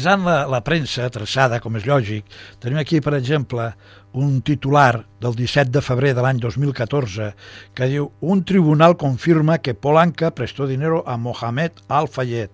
Revisant 0.00 0.22
la, 0.24 0.46
la 0.48 0.62
premsa 0.64 1.10
traçada, 1.12 1.58
com 1.60 1.74
és 1.76 1.84
lògic, 1.84 2.24
tenim 2.56 2.78
aquí, 2.80 3.02
per 3.04 3.12
exemple, 3.18 3.66
un 4.16 4.38
titular 4.40 5.02
del 5.20 5.34
17 5.36 5.68
de 5.74 5.82
febrer 5.84 6.14
de 6.16 6.22
l'any 6.24 6.38
2014 6.40 7.26
que 7.76 7.88
diu 7.90 8.06
un 8.24 8.40
tribunal 8.48 8.96
confirma 8.96 9.58
que 9.60 9.74
Polanca 9.76 10.30
prestó 10.32 10.64
dinero 10.64 11.02
a 11.04 11.18
Mohamed 11.20 11.82
Al-Fayed. 11.92 12.48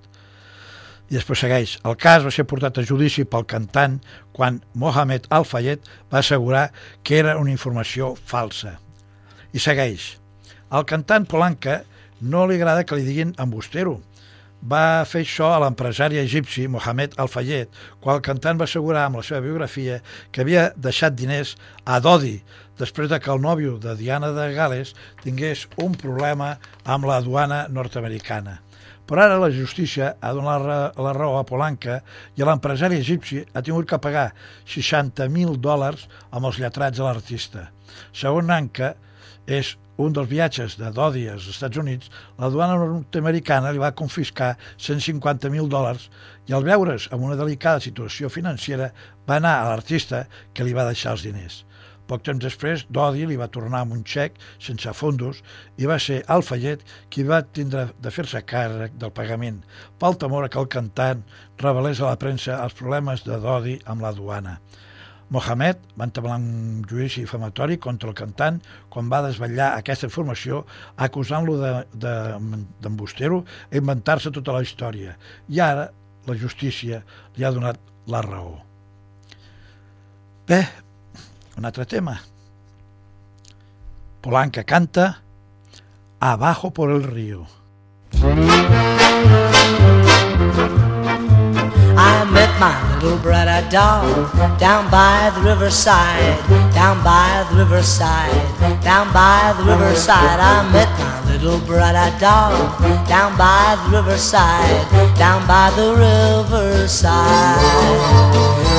I 1.06 1.20
després 1.20 1.44
segueix, 1.44 1.76
el 1.86 1.94
cas 1.94 2.26
va 2.26 2.34
ser 2.34 2.48
portat 2.50 2.82
a 2.82 2.86
judici 2.88 3.22
pel 3.22 3.46
cantant 3.46 4.00
quan 4.34 4.58
Mohamed 4.74 5.30
Al-Fayed 5.30 5.86
va 6.10 6.24
assegurar 6.24 6.72
que 7.06 7.20
era 7.20 7.38
una 7.38 7.54
informació 7.54 8.16
falsa. 8.18 8.80
I 9.54 9.62
segueix, 9.62 10.16
al 10.74 10.82
cantant 10.82 11.30
Polanca 11.30 11.84
no 12.18 12.48
li 12.50 12.58
agrada 12.58 12.82
que 12.82 12.98
li 12.98 13.06
diguin 13.06 13.36
embustero, 13.38 14.00
va 14.62 15.04
fer 15.06 15.22
això 15.22 15.52
a 15.54 15.60
l'empresari 15.62 16.18
egipci 16.18 16.66
Mohamed 16.68 17.14
Al-Fayed, 17.20 17.68
quan 18.00 18.16
el 18.16 18.24
cantant 18.24 18.58
va 18.58 18.66
assegurar 18.66 19.06
amb 19.06 19.20
la 19.20 19.24
seva 19.26 19.42
biografia 19.44 20.00
que 20.32 20.42
havia 20.42 20.70
deixat 20.76 21.14
diners 21.14 21.56
a 21.84 22.00
Dodi 22.00 22.38
després 22.78 23.08
de 23.10 23.20
que 23.20 23.30
el 23.32 23.42
nòvio 23.42 23.76
de 23.82 23.94
Diana 23.96 24.32
de 24.36 24.50
Gales 24.54 24.94
tingués 25.22 25.66
un 25.82 25.94
problema 25.94 26.56
amb 26.84 27.06
la 27.08 27.20
duana 27.24 27.66
nord-americana. 27.68 28.60
Però 29.06 29.22
ara 29.22 29.38
la 29.38 29.52
justícia 29.54 30.16
ha 30.18 30.32
donat 30.34 30.64
la, 30.66 30.78
la 30.98 31.12
raó 31.14 31.38
a 31.38 31.46
Polanca 31.46 32.00
i 32.34 32.42
l'empresari 32.42 32.98
egipci 32.98 33.44
ha 33.54 33.62
tingut 33.62 33.86
que 33.86 34.00
pagar 34.02 34.32
60.000 34.66 35.60
dòlars 35.62 36.08
amb 36.32 36.50
els 36.50 36.58
lletrats 36.58 36.98
de 36.98 37.06
l'artista. 37.06 37.68
Segons 38.10 38.50
Anca, 38.50 38.96
és 39.46 39.76
un 39.96 40.12
dels 40.16 40.28
viatges 40.28 40.76
de 40.80 40.90
Dodi 40.92 41.26
als 41.32 41.48
Estats 41.52 41.80
Units, 41.80 42.10
la 42.38 42.50
duana 42.52 42.76
nord-americana 42.80 43.72
li 43.72 43.82
va 43.82 43.94
confiscar 43.96 44.54
150.000 44.76 45.70
dòlars 45.72 46.08
i 46.50 46.56
al 46.56 46.66
veure's 46.66 47.08
en 47.12 47.24
una 47.24 47.38
delicada 47.38 47.80
situació 47.84 48.28
financera 48.32 48.90
va 49.28 49.38
anar 49.40 49.54
a 49.60 49.70
l'artista 49.70 50.26
que 50.52 50.66
li 50.66 50.76
va 50.76 50.88
deixar 50.88 51.16
els 51.16 51.24
diners. 51.26 51.62
Poc 52.06 52.22
temps 52.22 52.38
després, 52.42 52.84
Dodi 52.96 53.24
li 53.26 53.38
va 53.40 53.50
tornar 53.50 53.80
amb 53.82 53.96
un 53.96 54.04
xec 54.06 54.36
sense 54.62 54.92
fondos 54.94 55.40
i 55.82 55.88
va 55.90 55.98
ser 56.02 56.20
Alfayet 56.30 56.84
qui 57.10 57.24
va 57.26 57.42
tindre 57.58 57.88
de 57.98 58.12
fer-se 58.14 58.44
càrrec 58.46 58.94
del 59.00 59.14
pagament 59.16 59.58
pel 59.98 60.18
temor 60.20 60.46
a 60.46 60.52
que 60.52 60.60
el 60.62 60.70
cantant 60.70 61.24
revelés 61.64 62.00
a 62.00 62.12
la 62.12 62.20
premsa 62.22 62.60
els 62.62 62.78
problemes 62.78 63.26
de 63.26 63.40
Dodi 63.42 63.80
amb 63.90 64.06
la 64.06 64.14
duana. 64.14 64.60
Mohamed 65.30 65.80
va 65.98 66.06
entablar 66.06 66.36
un 66.38 66.84
judici 66.88 67.24
difamatori 67.24 67.78
contra 67.82 68.08
el 68.10 68.14
cantant 68.14 68.60
quan 68.92 69.10
va 69.10 69.24
desvetllar 69.26 69.72
aquesta 69.74 70.06
informació 70.06 70.62
acusant-lo 71.02 71.56
d'embustero 71.58 73.42
de, 73.42 73.46
de, 73.46 73.76
i 73.76 73.82
inventar-se 73.82 74.30
tota 74.30 74.54
la 74.54 74.62
història. 74.62 75.16
I 75.48 75.60
ara 75.60 75.90
la 76.26 76.38
justícia 76.38 77.02
li 77.36 77.44
ha 77.44 77.52
donat 77.54 77.78
la 78.06 78.22
raó. 78.22 78.56
Bé, 80.46 80.62
un 81.58 81.66
altre 81.66 81.86
tema. 81.90 82.20
Polanca 84.22 84.62
canta 84.64 85.22
Abajo 86.20 86.72
por 86.72 86.90
el 86.90 87.02
río. 87.02 87.46
I 88.12 88.28
met 90.56 90.85
my 92.58 92.98
little 93.02 93.18
brother 93.18 93.66
dog 93.70 94.32
down 94.58 94.90
by 94.90 95.30
the 95.34 95.42
riverside, 95.42 96.38
down 96.72 97.02
by 97.04 97.46
the 97.50 97.56
riverside, 97.56 98.32
down 98.82 99.12
by 99.12 99.54
the 99.58 99.64
riverside. 99.64 100.40
I 100.40 100.68
met 100.72 101.05
little 101.38 101.60
brother 101.66 102.10
dog 102.18 102.80
down 103.06 103.36
by 103.36 103.76
the 103.84 103.96
riverside, 103.96 104.88
down 105.18 105.46
by 105.46 105.70
the 105.76 105.92
riverside. 105.92 107.12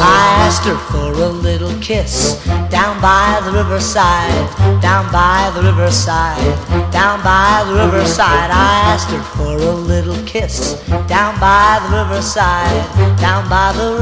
I 0.01 0.37
asked 0.41 0.65
her 0.65 0.77
for 0.89 1.13
a 1.21 1.27
little 1.27 1.77
kiss 1.81 2.43
down 2.69 2.99
by 2.99 3.39
the 3.45 3.51
riverside, 3.51 4.49
down 4.81 5.11
by 5.11 5.51
the 5.53 5.61
riverside, 5.61 6.57
down 6.91 7.21
by 7.23 7.63
the 7.67 7.75
riverside. 7.85 8.49
I 8.49 8.81
asked 8.85 9.11
her 9.11 9.21
for 9.37 9.55
a 9.57 9.73
little 9.73 10.17
kiss 10.25 10.81
down 11.07 11.39
by 11.39 11.79
the 11.83 11.97
riverside, 11.97 13.19
down 13.19 13.47
by 13.49 13.71
the 13.73 13.97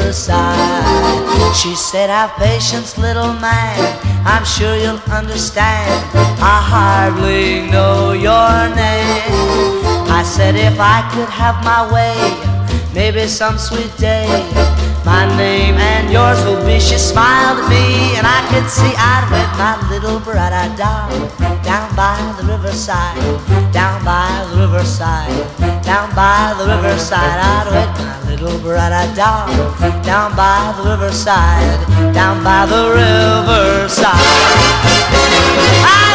riverside. 0.00 1.54
She 1.54 1.74
said, 1.74 2.10
Have 2.10 2.32
patience, 2.32 2.96
little 2.98 3.32
man. 3.34 3.98
I'm 4.24 4.44
sure 4.44 4.76
you'll 4.76 5.02
understand. 5.12 5.90
I 6.40 6.58
hardly 6.72 7.70
know 7.70 8.12
your 8.12 8.68
name. 8.74 9.84
I 10.10 10.22
said, 10.24 10.56
If 10.56 10.78
I 10.78 11.08
could 11.12 11.28
have 11.28 11.62
my 11.64 11.82
way, 11.92 12.16
maybe 12.94 13.26
some 13.26 13.58
sweet 13.58 13.94
day. 13.98 14.26
My 15.04 15.24
name 15.36 15.76
and 15.76 16.10
yours 16.10 16.42
will 16.44 16.64
be. 16.64 16.78
She 16.80 16.98
smiled 16.98 17.58
at 17.58 17.68
me, 17.68 18.16
and 18.16 18.26
I 18.26 18.40
could 18.50 18.68
see 18.68 18.92
I'd 18.96 19.26
wed 19.30 19.50
my 19.56 19.76
little 19.88 20.20
dog 20.76 21.10
down 21.64 21.94
by 21.96 22.16
the 22.36 22.44
riverside, 22.46 23.16
down 23.72 24.04
by 24.04 24.46
the 24.50 24.60
riverside, 24.60 25.30
down 25.82 26.14
by 26.14 26.54
the 26.58 26.66
riverside. 26.66 27.38
I'd 27.40 27.68
wed 27.70 27.90
my 27.98 28.18
little 28.30 28.58
dog 29.14 29.48
down 30.04 30.36
by 30.36 30.74
the 30.76 30.90
riverside, 30.90 31.80
down 32.12 32.42
by 32.44 32.66
the 32.66 32.90
riverside. 32.90 34.14
I 35.84 36.09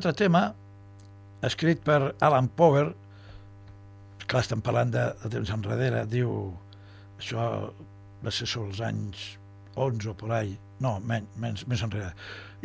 altre 0.00 0.16
tema, 0.16 0.46
escrit 1.44 1.82
per 1.84 2.14
Alan 2.24 2.48
Power, 2.56 2.88
clar, 4.24 4.40
estem 4.40 4.62
parlant 4.64 4.92
de, 4.94 5.04
de 5.20 5.30
temps 5.34 5.52
enrere, 5.52 6.06
diu, 6.08 6.32
això 7.20 7.46
va 8.24 8.32
ser 8.32 8.48
sobre 8.48 8.72
els 8.72 8.80
anys 8.84 9.26
11 9.76 10.08
o 10.10 10.14
por 10.16 10.32
ahí, 10.32 10.54
no, 10.80 10.96
menys, 11.04 11.36
menys, 11.40 11.66
més 11.68 11.82
enrere, 11.84 12.14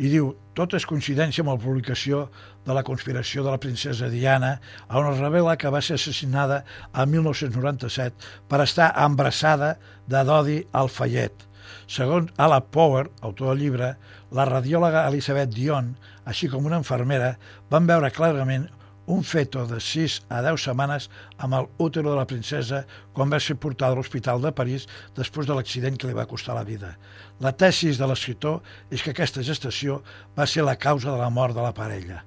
i 0.00 0.08
diu, 0.12 0.30
tot 0.56 0.72
és 0.76 0.88
coincidència 0.88 1.44
amb 1.44 1.52
la 1.52 1.60
publicació 1.60 2.26
de 2.64 2.76
la 2.76 2.84
conspiració 2.84 3.44
de 3.44 3.52
la 3.52 3.60
princesa 3.60 4.08
Diana, 4.12 4.56
on 4.88 5.10
es 5.12 5.20
revela 5.20 5.58
que 5.60 5.72
va 5.72 5.82
ser 5.84 6.00
assassinada 6.00 6.62
a 6.92 7.04
1997 7.04 8.48
per 8.48 8.62
estar 8.64 8.92
embrassada 9.04 9.76
de 10.08 10.24
Dodi 10.24 10.62
Alfayet. 10.72 11.45
Segons 11.86 12.32
Ala 12.36 12.58
Power, 12.74 13.06
autor 13.22 13.52
del 13.52 13.60
llibre, 13.62 13.92
la 14.34 14.44
radiòloga 14.48 15.04
Elisabeth 15.06 15.52
Dion, 15.54 15.92
així 16.26 16.48
com 16.50 16.66
una 16.66 16.80
infermera, 16.82 17.36
van 17.70 17.86
veure 17.86 18.10
clarament 18.10 18.66
un 19.06 19.22
feto 19.22 19.62
de 19.70 19.78
6 19.78 20.16
a 20.34 20.40
10 20.42 20.64
setmanes 20.66 21.06
amb 21.38 21.54
el 21.54 21.68
útero 21.78 22.10
de 22.10 22.16
la 22.18 22.26
princesa 22.26 22.82
quan 23.14 23.30
va 23.30 23.38
ser 23.38 23.54
portada 23.62 23.94
a 23.94 24.00
l'Hospital 24.00 24.42
de 24.42 24.50
París 24.50 24.88
després 25.14 25.46
de 25.46 25.54
l'accident 25.54 25.94
que 25.94 26.10
li 26.10 26.16
va 26.16 26.26
costar 26.26 26.58
la 26.58 26.66
vida. 26.66 26.96
La 27.38 27.54
tesis 27.54 28.02
de 28.02 28.10
l'escriptor 28.10 28.64
és 28.90 29.06
que 29.06 29.14
aquesta 29.14 29.46
gestació 29.46 30.02
va 30.34 30.46
ser 30.50 30.66
la 30.66 30.74
causa 30.74 31.12
de 31.12 31.20
la 31.22 31.30
mort 31.30 31.54
de 31.54 31.62
la 31.62 31.74
parella. 31.74 32.24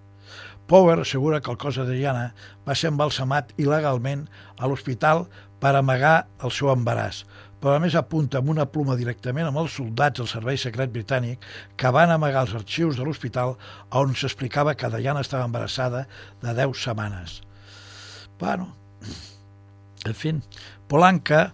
Power 0.69 0.99
assegura 1.01 1.41
que 1.41 1.51
el 1.51 1.57
cos 1.57 1.81
de 1.81 1.87
Diana 1.89 2.29
va 2.63 2.75
ser 2.77 2.93
embalsamat 2.93 3.55
il·legalment 3.57 4.27
a 4.55 4.69
l'hospital 4.69 5.25
per 5.59 5.73
amagar 5.75 6.29
el 6.45 6.53
seu 6.55 6.69
embaràs, 6.71 7.25
però 7.59 7.75
a 7.75 7.83
més 7.83 7.95
apunta 7.99 8.39
amb 8.39 8.51
una 8.53 8.65
pluma 8.71 8.95
directament 8.99 9.49
amb 9.49 9.59
els 9.61 9.75
soldats 9.79 10.21
del 10.21 10.31
Servei 10.31 10.57
Secret 10.57 10.91
Britànic 10.95 11.43
que 11.79 11.91
van 11.95 12.11
amagar 12.13 12.45
els 12.47 12.55
arxius 12.61 12.97
de 12.97 13.05
l'hospital 13.05 13.55
on 13.99 14.15
s'explicava 14.15 14.75
que 14.79 14.91
Diana 14.95 15.23
estava 15.25 15.47
embarassada 15.47 16.05
de 16.41 16.55
10 16.55 16.83
setmanes. 16.87 17.41
Bueno, 18.39 18.73
en 20.05 20.15
fi, 20.15 20.33
Polanca 20.87 21.49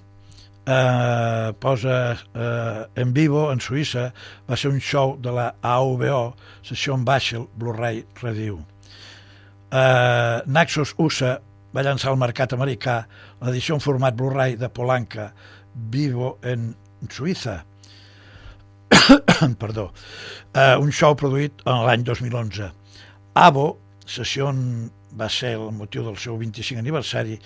eh, 0.65 1.53
posa 1.59 2.17
eh, 2.33 2.87
en 2.95 3.13
vivo 3.13 3.51
en 3.51 3.59
Suïssa, 3.61 4.11
va 4.49 4.57
ser 4.57 4.71
un 4.71 4.79
show 4.81 5.17
de 5.21 5.33
la 5.33 5.49
AVO, 5.61 6.35
sessió 6.65 6.95
en 6.95 7.05
Baixa, 7.05 7.41
Blu-ray 7.55 8.05
Review. 8.21 8.61
Eh, 9.71 10.41
Naxos 10.45 10.95
USA 10.97 11.37
va 11.75 11.83
llançar 11.83 12.11
al 12.11 12.21
mercat 12.21 12.53
americà 12.55 13.01
l'edició 13.41 13.75
en 13.75 13.83
format 13.83 14.15
Blu-ray 14.15 14.55
de 14.55 14.69
Polanca, 14.69 15.33
Vivo 15.75 16.37
en 16.43 16.73
Suïssa. 17.11 17.59
Perdó. 19.61 19.89
Uh, 20.55 20.75
un 20.81 20.91
show 20.91 21.15
produït 21.19 21.63
en 21.67 21.83
l'any 21.85 22.05
2011. 22.07 22.71
Avo, 23.35 23.65
sessió 24.07 24.51
va 25.19 25.27
ser 25.31 25.55
el 25.57 25.71
motiu 25.75 26.05
del 26.05 26.17
seu 26.21 26.37
25 26.39 26.79
aniversari, 26.79 27.39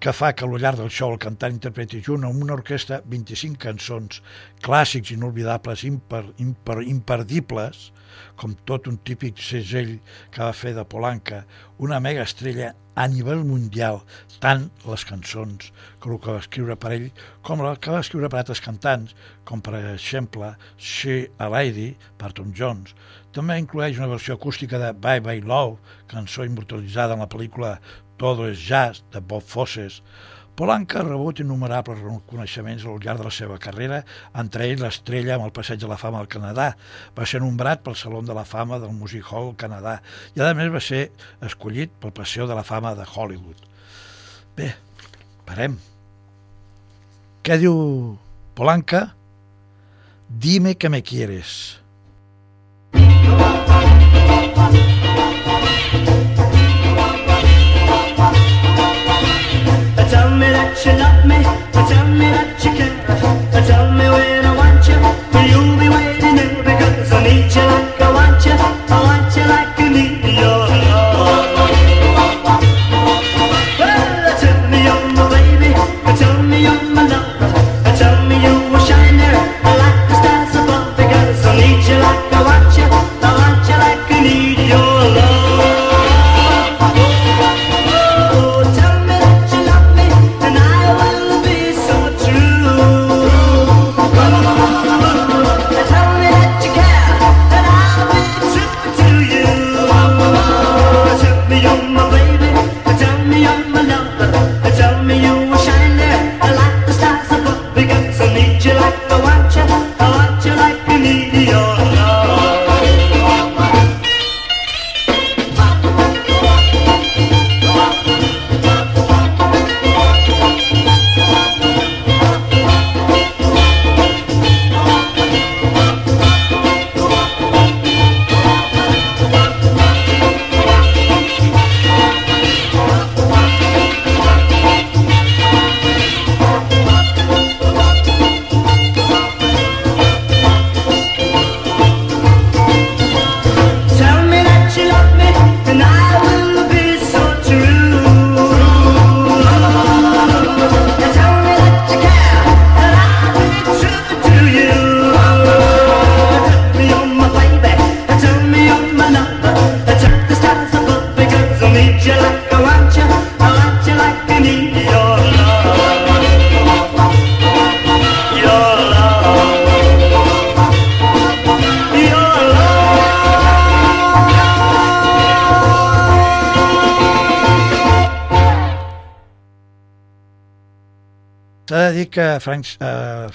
que 0.00 0.12
fa 0.12 0.32
que 0.36 0.44
al 0.44 0.58
llarg 0.60 0.80
del 0.80 0.92
show 0.92 1.12
el 1.14 1.20
cantant 1.22 1.54
interpreti 1.54 2.02
junt 2.04 2.26
amb 2.28 2.42
una 2.44 2.56
orquestra 2.58 3.00
25 3.12 3.56
cançons 3.62 4.20
clàssics 4.64 5.14
inolvidables, 5.14 5.84
imper, 5.88 6.24
imper, 6.44 6.82
imperdibles, 6.84 7.90
com 8.40 8.54
tot 8.68 8.88
un 8.90 8.98
típic 9.08 9.40
segell 9.42 9.96
que 10.30 10.42
va 10.42 10.56
fer 10.56 10.74
de 10.76 10.84
Polanca, 10.84 11.44
una 11.78 12.00
mega 12.00 12.24
estrella 12.26 12.74
a 12.96 13.04
nivell 13.12 13.42
mundial, 13.44 14.00
tant 14.40 14.70
les 14.88 15.04
cançons 15.04 15.70
que 16.00 16.08
el 16.10 16.20
que 16.24 16.32
va 16.32 16.42
escriure 16.42 16.76
per 16.80 16.92
ell 16.96 17.10
com 17.44 17.60
la 17.64 17.74
que 17.76 17.92
va 17.92 18.00
escriure 18.04 18.30
per 18.32 18.40
altres 18.40 18.62
cantants, 18.64 19.12
com 19.44 19.60
per 19.60 19.76
exemple 19.82 20.54
She 20.78 21.18
a 21.36 21.50
Lady 21.52 21.90
per 22.16 22.32
Tom 22.38 22.54
Jones. 22.56 22.96
També 23.36 23.58
inclueix 23.60 24.00
una 24.00 24.08
versió 24.08 24.38
acústica 24.38 24.80
de 24.80 24.94
Bye 24.96 25.20
Bye 25.26 25.44
Love, 25.44 25.76
cançó 26.08 26.48
immortalitzada 26.48 27.18
en 27.18 27.24
la 27.24 27.28
pel·lícula 27.28 27.76
Todo 28.16 28.48
es 28.48 28.64
Jazz 28.64 29.04
de 29.12 29.20
Bob 29.20 29.44
Fosses. 29.44 30.00
Polanca 30.56 31.02
rebut 31.04 31.42
innumerables 31.42 31.98
reconeixements 32.00 32.86
al 32.88 32.96
llarg 33.04 33.20
de 33.20 33.26
la 33.26 33.32
seva 33.34 33.58
carrera, 33.60 33.98
entre 34.40 34.64
ells 34.64 34.80
l'estrella 34.80 35.34
amb 35.36 35.44
el 35.44 35.52
Passeig 35.52 35.82
de 35.82 35.90
la 35.90 35.98
Fama 36.00 36.22
del 36.22 36.30
Canadà. 36.32 36.70
Va 37.16 37.26
ser 37.28 37.42
nombrat 37.44 37.82
pel 37.84 37.98
Saló 38.00 38.22
de 38.24 38.36
la 38.36 38.46
Fama 38.48 38.78
del 38.80 38.94
Music 38.96 39.28
Hall 39.28 39.52
Canadà 39.60 39.98
i, 40.32 40.40
a 40.40 40.54
més, 40.56 40.72
va 40.72 40.80
ser 40.80 41.10
escollit 41.44 41.92
pel 42.00 42.14
Passeig 42.16 42.48
de 42.48 42.56
la 42.56 42.64
Fama 42.64 42.94
de 42.96 43.04
Hollywood. 43.04 43.68
Bé, 44.56 44.72
parem. 45.44 45.76
Què 47.44 47.60
diu 47.60 47.76
Polanca? 48.56 49.10
Dime 50.26 50.74
que 50.80 50.88
me 50.88 51.04
quieres. 51.04 51.76
you 60.86 60.92
love 60.92 61.26
me, 61.26 61.42
but 61.72 61.88
tell 61.88 62.06
me 62.06 62.30
that 62.30 62.64
you 62.64 62.70
care. 62.78 62.94
Tell 63.66 63.90
me 63.90 64.06
when 64.08 64.44
I 64.44 64.52
want 64.54 64.86
you, 64.86 64.98
will 65.34 65.48
you 65.50 65.62
be 65.80 65.88
waiting 65.88 66.36
there? 66.36 66.62
Because 66.62 67.10
I 67.12 67.22
need 67.24 67.50
you 67.54 67.62
like 67.62 68.00
I 68.00 68.12
want 68.14 68.25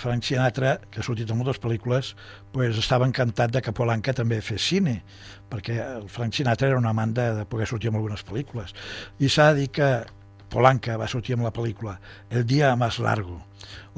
Frank 0.02 0.26
Sinatra, 0.26 0.78
que 0.90 1.02
ha 1.02 1.06
sortit 1.06 1.30
en 1.30 1.38
moltes 1.40 1.62
pel·lícules, 1.62 2.16
pues, 2.56 2.80
estava 2.82 3.06
encantat 3.06 3.54
de 3.54 3.62
que 3.62 3.74
Polanca 3.78 4.16
també 4.18 4.42
fes 4.42 4.66
cine, 4.72 4.98
perquè 5.52 5.78
el 5.84 6.10
Frank 6.10 6.34
Sinatra 6.34 6.72
era 6.72 6.80
una 6.82 6.96
amant 6.96 7.14
de, 7.18 7.28
de 7.38 7.46
poder 7.46 7.70
sortir 7.70 7.92
en 7.92 8.00
algunes 8.00 8.26
pel·lícules. 8.26 8.74
I 9.22 9.30
s'ha 9.30 9.52
de 9.52 9.62
dir 9.62 9.70
que 9.78 9.92
Polanca 10.52 10.98
va 11.00 11.08
sortir 11.08 11.38
amb 11.38 11.46
la 11.48 11.54
pel·lícula 11.56 11.96
El 12.30 12.44
dia 12.46 12.76
más 12.76 13.00
largo. 13.00 13.40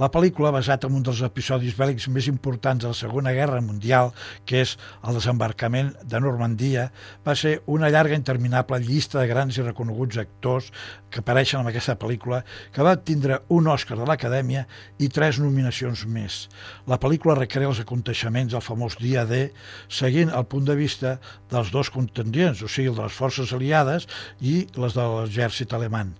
La 0.01 0.09
pel·lícula, 0.09 0.49
basat 0.53 0.87
en 0.87 0.95
un 0.97 1.03
dels 1.05 1.21
episodis 1.25 1.75
bèl·lics 1.77 2.07
més 2.09 2.25
importants 2.31 2.81
de 2.81 2.89
la 2.89 2.97
Segona 2.97 3.33
Guerra 3.35 3.59
Mundial, 3.61 4.09
que 4.49 4.63
és 4.63 4.75
el 5.05 5.19
desembarcament 5.19 5.91
de 6.09 6.21
Normandia, 6.23 6.87
va 7.25 7.35
ser 7.37 7.59
una 7.69 7.91
llarga 7.93 8.17
interminable 8.17 8.79
llista 8.81 9.19
de 9.21 9.27
grans 9.29 9.57
i 9.57 9.65
reconeguts 9.65 10.17
actors 10.23 10.71
que 11.13 11.21
apareixen 11.21 11.61
en 11.61 11.69
aquesta 11.69 11.97
pel·lícula, 12.01 12.41
que 12.73 12.85
va 12.85 12.95
tindre 12.97 13.43
un 13.53 13.69
Òscar 13.69 13.99
de 13.99 14.09
l'Acadèmia 14.09 14.65
i 14.97 15.11
tres 15.13 15.37
nominacions 15.43 16.07
més. 16.09 16.47
La 16.89 16.97
pel·lícula 16.97 17.37
recrea 17.37 17.69
els 17.69 17.83
aconteixements 17.83 18.55
del 18.55 18.65
famós 18.65 18.97
dia 18.97 19.27
D, 19.29 19.45
seguint 19.87 20.33
el 20.33 20.47
punt 20.49 20.65
de 20.65 20.77
vista 20.79 21.19
dels 21.53 21.69
dos 21.75 21.93
contendients, 21.93 22.65
o 22.65 22.67
sigui, 22.67 22.89
de 22.89 23.05
les 23.05 23.13
forces 23.13 23.53
aliades 23.53 24.09
i 24.41 24.63
les 24.73 24.97
de 24.97 25.05
l'exèrcit 25.19 25.73
alemany. 25.77 26.15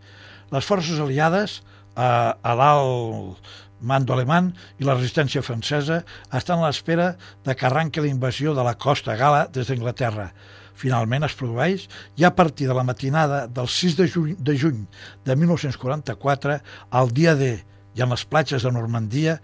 Les 0.53 0.65
forces 0.69 0.99
aliades, 1.01 1.63
a, 1.95 2.35
a 2.41 2.55
l'alt 2.57 3.53
mando 3.83 4.15
alemany 4.15 4.49
i 4.79 4.87
la 4.87 4.95
resistència 4.95 5.43
francesa 5.43 6.01
estan 6.33 6.61
a 6.61 6.69
l'espera 6.69 7.13
de 7.45 7.55
que 7.55 7.67
arranqui 7.67 8.01
la 8.01 8.11
invasió 8.11 8.55
de 8.55 8.63
la 8.63 8.75
costa 8.79 9.17
gala 9.19 9.45
des 9.51 9.67
d'Anglaterra. 9.67 10.29
Finalment 10.73 11.27
es 11.27 11.35
produeix 11.37 11.85
i 12.17 12.25
a 12.25 12.31
partir 12.33 12.69
de 12.69 12.77
la 12.77 12.85
matinada 12.87 13.43
del 13.47 13.67
6 13.67 13.99
de 13.99 14.07
juny 14.07 14.33
de, 14.39 14.55
juny 14.57 14.85
de 15.25 15.35
1944, 15.35 16.57
al 16.89 17.13
dia 17.13 17.35
D 17.35 17.53
i 17.93 18.01
en 18.01 18.09
les 18.09 18.25
platges 18.25 18.63
de 18.65 18.71
Normandia, 18.73 19.37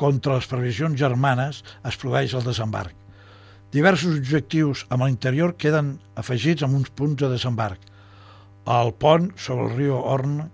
contra 0.00 0.38
les 0.38 0.46
previsions 0.48 0.96
germanes, 0.96 1.60
es 1.84 1.98
produeix 2.00 2.32
el 2.32 2.46
desembarc. 2.46 2.94
Diversos 3.70 4.16
objectius 4.16 4.86
amb 4.88 5.04
l'interior 5.04 5.52
queden 5.60 5.98
afegits 6.18 6.64
amb 6.64 6.78
uns 6.78 6.88
punts 6.96 7.20
de 7.20 7.28
desembarc. 7.30 7.82
El 8.70 8.94
pont 9.02 9.28
sobre 9.36 9.68
el 9.68 9.76
riu 9.76 9.98
Orne, 9.98 10.48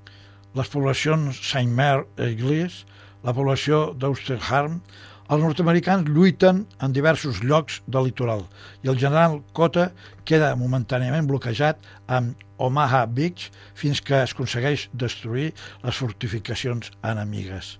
les 0.57 0.71
poblacions 0.73 1.37
Saint-Mer 1.51 2.07
i 2.17 2.31
Église, 2.31 2.87
la 3.27 3.35
població 3.37 3.91
d'Austerharm, 4.01 4.81
els 5.27 5.43
nord-americans 5.43 6.07
lluiten 6.07 6.61
en 6.85 6.93
diversos 6.95 7.41
llocs 7.43 7.81
del 7.91 8.07
litoral 8.09 8.45
i 8.87 8.91
el 8.93 8.99
general 9.01 9.41
Cota 9.59 9.89
queda 10.29 10.53
momentàniament 10.61 11.27
bloquejat 11.27 11.83
amb 12.07 12.45
Omaha 12.63 13.03
Beach 13.11 13.49
fins 13.75 14.01
que 14.01 14.21
es 14.23 14.37
aconsegueix 14.37 14.87
destruir 14.95 15.49
les 15.83 15.99
fortificacions 15.99 16.93
enemigues. 17.03 17.75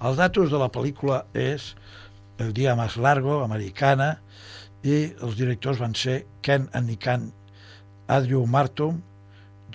Els 0.00 0.16
datos 0.16 0.48
de 0.48 0.60
la 0.60 0.70
pel·lícula 0.72 1.26
és 1.36 1.74
El 2.40 2.54
dia 2.56 2.72
més 2.72 2.94
largo, 2.96 3.42
americana, 3.44 4.14
i 4.80 5.12
els 5.20 5.36
directors 5.36 5.76
van 5.76 5.92
ser 5.92 6.22
Ken 6.40 6.70
Anikan, 6.72 7.26
Adriu 8.08 8.46
Martum, 8.48 9.02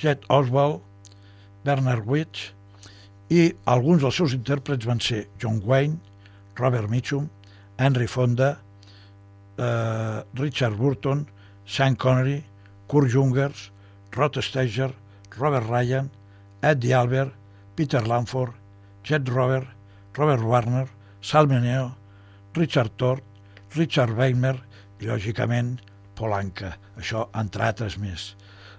Jet 0.02 0.26
Oswald, 0.34 0.82
Bernard 1.66 2.06
Witch, 2.08 2.52
i 3.34 3.50
alguns 3.72 4.04
dels 4.06 4.20
seus 4.20 4.36
intèrprets 4.38 4.86
van 4.86 5.02
ser 5.02 5.26
John 5.42 5.62
Wayne, 5.66 5.98
Robert 6.60 6.90
Mitchum, 6.92 7.30
Henry 7.82 8.08
Fonda, 8.08 8.52
eh, 9.58 10.20
Richard 10.38 10.78
Burton, 10.78 11.26
Sean 11.66 11.96
Connery, 11.96 12.44
Kurt 12.88 13.10
Jungers, 13.10 13.72
Rod 14.16 14.38
Steiger, 14.42 14.94
Robert 15.38 15.68
Ryan, 15.68 16.10
Eddie 16.62 16.94
Albert, 16.94 17.34
Peter 17.76 18.06
Lanford, 18.08 18.54
Jet 19.04 19.28
Robert, 19.30 19.68
Robert 20.16 20.44
Warner, 20.44 20.88
Sal 21.22 21.48
Meneo, 21.48 21.96
Richard 22.54 22.92
Tort, 22.96 23.24
Richard 23.76 24.16
Weimer 24.16 24.56
i, 25.02 25.10
lògicament, 25.10 25.80
Polanca. 26.16 26.78
Això, 26.96 27.28
entre 27.36 27.66
altres 27.68 27.98
més 28.00 28.36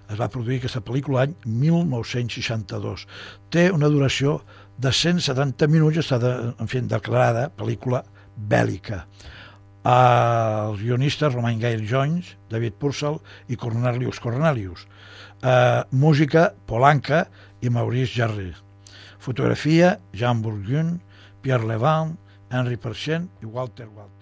es 0.07 0.19
va 0.19 0.29
produir 0.31 0.59
aquesta 0.59 0.81
pel·lícula 0.85 1.23
l'any 1.23 1.33
1962. 1.45 3.05
Té 3.53 3.67
una 3.73 3.89
duració 3.91 4.39
de 4.77 4.91
170 4.93 5.67
minuts, 5.71 5.99
està 6.03 6.19
de, 6.21 6.33
en 6.57 6.69
fi, 6.71 6.81
declarada 6.85 7.49
pel·lícula 7.57 8.03
bèl·lica. 8.37 9.03
Els 9.87 10.81
guionistes 10.81 11.33
Romain 11.33 11.59
Gail 11.61 11.85
Jones, 11.87 12.33
David 12.51 12.75
Purcell 12.79 13.21
i 13.47 13.55
Cornelius 13.59 14.19
Cornelius. 14.19 14.83
Uh, 15.37 15.85
música 15.91 16.49
Polanca 16.67 17.27
i 17.61 17.71
Maurice 17.71 18.11
Jarry. 18.17 18.51
Fotografia 19.19 19.97
Jean 20.13 20.41
Bourguin, 20.43 20.97
Pierre 21.41 21.67
Levant, 21.67 22.17
Henri 22.51 22.77
Perchent 22.77 23.29
i 23.41 23.45
Walter 23.45 23.87
Walter. 23.87 24.16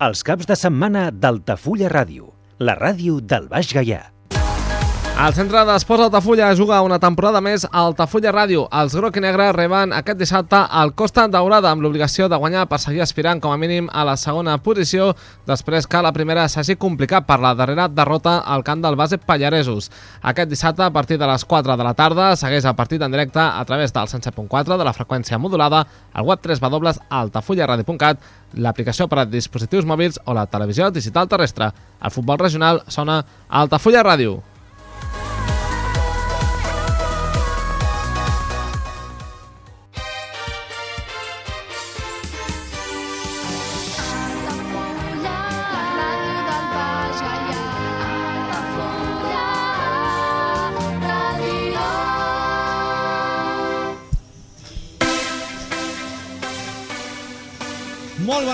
Els 0.00 0.22
caps 0.24 0.46
de 0.48 0.54
setmana 0.56 1.00
d'Altafulla 1.12 1.90
Ràdio, 1.92 2.30
la 2.64 2.72
ràdio 2.78 3.18
del 3.20 3.50
Baix 3.50 3.74
Gaià. 3.76 3.98
El 5.20 5.34
centre 5.36 5.60
d'esports 5.68 6.06
Altafulla 6.06 6.46
juga 6.56 6.78
una 6.80 6.96
temporada 6.98 7.42
més 7.44 7.66
a 7.66 7.82
Altafulla 7.82 8.30
Ràdio. 8.32 8.62
Els 8.72 8.94
groc 8.96 9.18
i 9.18 9.20
negre 9.20 9.50
reben 9.52 9.92
aquest 9.92 10.16
dissabte 10.16 10.56
el 10.80 10.94
Costa 10.96 11.26
Daurada 11.28 11.68
amb 11.68 11.84
l'obligació 11.84 12.24
de 12.32 12.38
guanyar 12.40 12.62
per 12.70 12.78
seguir 12.80 13.02
aspirant 13.04 13.42
com 13.44 13.52
a 13.52 13.58
mínim 13.60 13.90
a 13.92 14.06
la 14.08 14.14
segona 14.16 14.54
posició 14.64 15.10
després 15.44 15.84
que 15.84 16.00
la 16.00 16.14
primera 16.16 16.46
s'hagi 16.48 16.78
complicat 16.80 17.26
per 17.28 17.36
la 17.44 17.52
darrera 17.52 17.90
derrota 17.92 18.38
al 18.54 18.64
camp 18.64 18.80
del 18.80 18.96
base 18.96 19.18
Pallaresos. 19.18 19.90
Aquest 20.22 20.48
dissabte 20.48 20.86
a 20.86 20.90
partir 20.90 21.18
de 21.20 21.28
les 21.28 21.44
4 21.44 21.76
de 21.76 21.84
la 21.84 21.92
tarda 21.92 22.32
segueix 22.34 22.64
el 22.64 22.78
partit 22.78 23.04
en 23.04 23.12
directe 23.12 23.44
a 23.44 23.64
través 23.68 23.92
del 23.92 24.08
107.4 24.08 24.78
de 24.78 24.86
la 24.88 24.94
freqüència 24.96 25.36
modulada, 25.36 25.84
al 26.14 26.24
web 26.24 26.40
3 26.40 26.62
www.altafullaradio.cat, 26.64 28.24
l'aplicació 28.56 29.04
per 29.06 29.20
a 29.20 29.28
dispositius 29.28 29.84
mòbils 29.84 30.16
o 30.24 30.32
la 30.32 30.46
televisió 30.46 30.88
digital 30.90 31.28
terrestre. 31.28 31.74
El 32.00 32.10
futbol 32.10 32.40
regional 32.40 32.80
sona 32.88 33.18
a 33.20 33.60
Altafulla 33.60 34.06
Ràdio. 34.08 34.49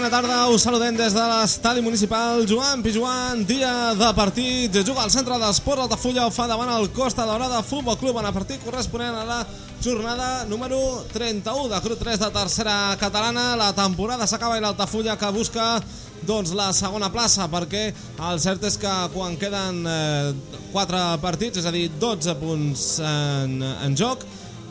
Bona 0.07 0.23
tarda, 0.23 0.49
us 0.55 0.63
saludem 0.63 0.95
des 0.95 1.15
de 1.15 1.23
l'estadi 1.27 1.81
municipal 1.83 2.45
Joan 2.47 2.83
Pijuan, 2.83 3.41
dia 3.43 3.93
de 3.99 4.11
partit, 4.15 4.77
juga 4.87 5.03
al 5.03 5.11
centre 5.11 5.35
d'esport 5.35 5.83
Altafulla, 5.83 6.29
ho 6.29 6.31
fa 6.31 6.47
davant 6.47 6.71
el 6.77 6.93
Costa 6.95 7.27
Daurada 7.27 7.59
Futbol 7.67 7.99
Club. 7.99 8.21
En 8.21 8.29
el 8.29 8.33
partit 8.37 8.63
corresponent 8.63 9.17
a 9.19 9.25
la 9.27 9.41
jornada 9.83 10.45
número 10.47 10.79
31 11.13 11.67
de 11.73 11.81
Cru 11.83 11.97
3 11.97 12.21
de 12.23 12.31
tercera 12.31 12.97
catalana, 13.01 13.57
la 13.57 13.73
temporada 13.75 14.29
s'acaba 14.31 14.61
i 14.61 14.63
l'Altafulla 14.63 15.19
que 15.19 15.33
busca 15.35 15.83
doncs 16.23 16.55
la 16.55 16.71
segona 16.73 17.11
plaça 17.11 17.51
perquè 17.51 17.89
el 18.31 18.39
cert 18.39 18.63
és 18.63 18.79
que 18.79 18.95
quan 19.11 19.35
queden 19.37 19.83
eh, 19.91 20.33
4 20.71 21.19
partits, 21.19 21.59
és 21.59 21.67
a 21.67 21.75
dir 21.75 21.89
12 21.99 22.39
punts 22.39 22.89
en, 23.03 23.59
en 23.59 23.99
joc 23.99 24.23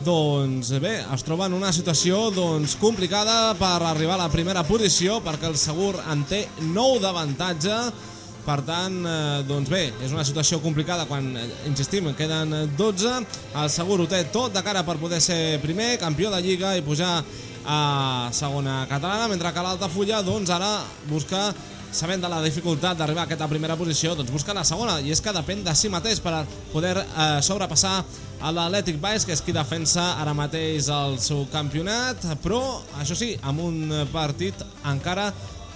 doncs 0.06 0.70
bé, 0.78 1.00
es 1.02 1.24
troba 1.26 1.48
en 1.48 1.54
una 1.56 1.72
situació 1.74 2.28
doncs, 2.30 2.76
complicada 2.78 3.54
per 3.58 3.80
arribar 3.82 4.14
a 4.14 4.24
la 4.26 4.30
primera 4.30 4.62
posició 4.66 5.18
perquè 5.24 5.48
el 5.50 5.56
Segur 5.58 5.96
en 6.12 6.22
té 6.30 6.44
9 6.62 7.00
d'avantatge 7.02 7.78
per 8.46 8.60
tant, 8.62 9.00
eh, 9.02 9.40
doncs 9.48 9.70
bé, 9.72 9.88
és 10.06 10.14
una 10.14 10.22
situació 10.24 10.60
complicada 10.62 11.08
quan, 11.10 11.26
eh, 11.36 11.48
insistim, 11.66 12.06
queden 12.14 12.54
12. 12.78 13.16
El 13.58 13.70
Segur 13.74 13.98
ho 14.00 14.06
té 14.06 14.22
tot 14.30 14.54
de 14.54 14.62
cara 14.62 14.84
per 14.86 14.96
poder 15.02 15.20
ser 15.20 15.58
primer, 15.60 15.98
campió 15.98 16.30
de 16.30 16.40
Lliga 16.40 16.76
i 16.76 16.86
pujar 16.86 17.24
a 17.66 18.28
segona 18.30 18.86
catalana, 18.86 19.26
mentre 19.26 19.52
que 19.52 19.64
l'Altafulla 19.64 20.22
doncs, 20.22 20.50
ara 20.50 20.84
busca 21.10 21.52
sabent 21.90 22.22
de 22.22 22.28
la 22.28 22.42
dificultat 22.44 22.96
d'arribar 22.96 23.24
a 23.24 23.26
aquesta 23.26 23.48
primera 23.48 23.74
posició, 23.76 24.14
doncs 24.14 24.30
busca 24.30 24.54
la 24.54 24.64
segona, 24.64 25.00
i 25.00 25.10
és 25.10 25.20
que 25.20 25.34
depèn 25.34 25.64
de 25.64 25.74
si 25.74 25.90
mateix 25.90 26.20
per 26.20 26.44
poder 26.72 26.94
eh, 27.02 27.42
sobrepassar 27.42 28.04
l'Atlètic 28.40 29.00
Baix, 29.00 29.24
que 29.24 29.34
és 29.34 29.42
qui 29.42 29.54
defensa 29.54 30.12
ara 30.20 30.34
mateix 30.36 30.90
el 30.92 31.18
seu 31.22 31.46
campionat, 31.52 32.24
però, 32.44 32.80
això 33.00 33.16
sí, 33.16 33.32
amb 33.42 33.64
un 33.64 33.92
partit 34.12 34.60
encara 34.84 35.30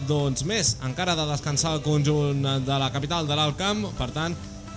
doncs 0.09 0.45
més, 0.49 0.77
encara 0.87 1.17
de 1.17 1.27
descansar 1.29 1.75
el 1.77 1.83
conjunt 1.85 2.47
de 2.65 2.79
la 2.81 2.91
capital 2.93 3.29
de 3.29 3.37
l'Alt 3.37 3.59
Camp, 3.59 3.85
per 3.99 4.11
tant, 4.15 4.37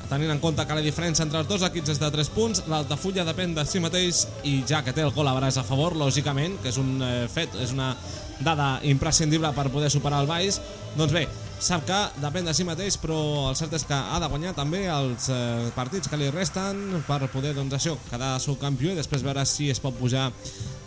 tenint 0.10 0.34
en 0.34 0.42
compte 0.44 0.66
que 0.68 0.76
la 0.78 0.84
diferència 0.84 1.24
entre 1.26 1.40
els 1.42 1.50
dos 1.50 1.64
equips 1.66 1.94
és 1.96 2.02
de 2.02 2.10
3 2.12 2.32
punts, 2.36 2.64
l'Altafulla 2.72 3.26
depèn 3.28 3.56
de 3.56 3.64
si 3.68 3.82
mateix 3.84 4.26
i 4.48 4.60
ja 4.68 4.84
que 4.84 4.94
té 4.96 5.04
el 5.04 5.14
gol 5.16 5.28
a 5.28 5.34
a 5.34 5.64
favor, 5.64 5.96
lògicament, 5.96 6.60
que 6.62 6.70
és 6.70 6.78
un 6.78 7.02
eh, 7.02 7.28
fet, 7.28 7.56
és 7.56 7.72
una 7.72 7.96
dada 8.40 8.80
imprescindible 8.84 9.54
per 9.54 9.70
poder 9.70 9.90
superar 9.90 10.22
el 10.22 10.28
Baix, 10.28 10.60
doncs 10.98 11.14
bé, 11.14 11.28
sap 11.60 11.86
que 11.88 11.98
depèn 12.22 12.48
de 12.48 12.54
si 12.56 12.66
mateix, 12.68 12.98
però 13.02 13.50
el 13.50 13.58
cert 13.60 13.74
és 13.78 13.86
que 13.88 13.96
ha 13.96 14.20
de 14.22 14.30
guanyar 14.32 14.54
també 14.58 14.86
els 14.92 15.30
eh, 15.32 15.70
partits 15.76 16.10
que 16.12 16.20
li 16.20 16.30
resten 16.34 17.04
per 17.08 17.22
poder, 17.34 17.54
doncs 17.58 17.78
això, 17.78 17.98
quedar 18.10 18.36
subcampió 18.44 18.94
i 18.94 19.00
després 19.00 19.26
veure 19.26 19.46
si 19.48 19.70
es 19.72 19.82
pot 19.84 19.96
pujar 20.00 20.30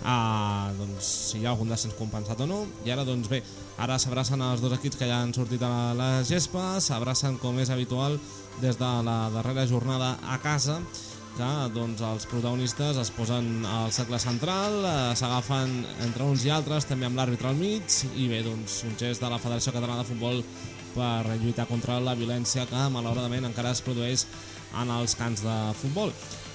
a, 0.06 0.70
doncs, 0.78 1.08
si 1.30 1.40
hi 1.40 1.46
ha 1.46 1.52
algun 1.54 1.72
descens 1.72 1.96
compensat 1.98 2.40
o 2.44 2.48
no. 2.50 2.62
I 2.86 2.94
ara, 2.94 3.06
doncs 3.08 3.30
bé, 3.32 3.42
ara 3.82 3.98
s'abracen 3.98 4.42
els 4.44 4.62
dos 4.64 4.74
equips 4.76 5.00
que 5.00 5.08
ja 5.08 5.20
han 5.22 5.34
sortit 5.36 5.62
a 5.62 5.70
la, 5.72 5.82
la 5.98 6.10
gespa, 6.26 6.76
s'abracen 6.80 7.40
com 7.42 7.58
és 7.62 7.72
habitual 7.74 8.20
des 8.62 8.78
de 8.80 8.92
la 9.04 9.18
darrera 9.34 9.66
jornada 9.68 10.16
a 10.24 10.38
casa, 10.40 10.80
que 11.36 11.48
doncs, 11.74 12.00
els 12.00 12.24
protagonistes 12.30 12.96
es 13.00 13.10
posen 13.12 13.64
al 13.68 13.92
cercle 13.92 14.18
central, 14.22 14.78
eh, 14.84 14.94
s'agafen 15.18 15.74
entre 16.06 16.24
uns 16.24 16.46
i 16.46 16.52
altres, 16.52 16.88
també 16.88 17.06
amb 17.06 17.18
l'àrbitre 17.18 17.50
al 17.50 17.60
mig, 17.60 18.00
i 18.16 18.28
bé, 18.30 18.42
doncs, 18.46 18.82
un 18.88 18.96
gest 18.98 19.20
de 19.20 19.30
la 19.30 19.40
Federació 19.42 19.74
Catalana 19.74 20.02
de 20.02 20.08
Futbol 20.08 20.42
per 20.96 21.36
lluitar 21.42 21.68
contra 21.68 22.00
la 22.00 22.16
violència 22.16 22.64
que 22.70 22.88
malauradament 22.92 23.44
encara 23.44 23.74
es 23.76 23.84
produeix 23.84 24.24
en 24.80 24.90
els 24.96 25.14
camps 25.18 25.44
de 25.44 25.56
futbol. 25.82 26.12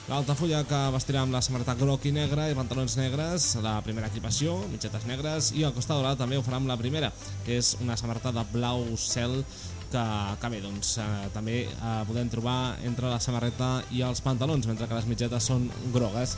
L'Altafulla 0.10 0.64
que 0.68 0.80
vestirà 0.92 1.22
amb 1.22 1.36
la 1.36 1.44
samarreta 1.46 1.78
groc 1.78 2.08
i 2.10 2.12
negra 2.12 2.50
i 2.50 2.56
pantalons 2.58 2.98
negres, 2.98 3.52
la 3.64 3.78
primera 3.86 4.10
equipació, 4.10 4.58
mitgetes 4.72 5.06
negres, 5.08 5.52
i 5.56 5.64
el 5.64 5.76
Costa 5.78 5.96
Dorada 5.96 6.24
també 6.24 6.40
ho 6.40 6.44
farà 6.44 6.58
amb 6.58 6.68
la 6.72 6.80
primera, 6.80 7.14
que 7.46 7.60
és 7.62 7.76
una 7.80 7.96
samarreta 8.00 8.34
de 8.36 8.44
blau 8.52 8.84
cel 8.98 9.44
que, 9.92 10.04
que 10.42 10.52
bé, 10.54 10.62
doncs, 10.64 10.96
eh, 11.04 11.30
també 11.36 11.62
eh, 11.68 11.94
podem 12.08 12.30
trobar 12.32 12.78
entre 12.88 13.12
la 13.12 13.20
samarreta 13.24 13.80
i 13.92 14.04
els 14.08 14.24
pantalons, 14.26 14.68
mentre 14.70 14.88
que 14.88 14.98
les 14.98 15.10
mitgetes 15.10 15.50
són 15.52 15.68
grogues. 15.94 16.38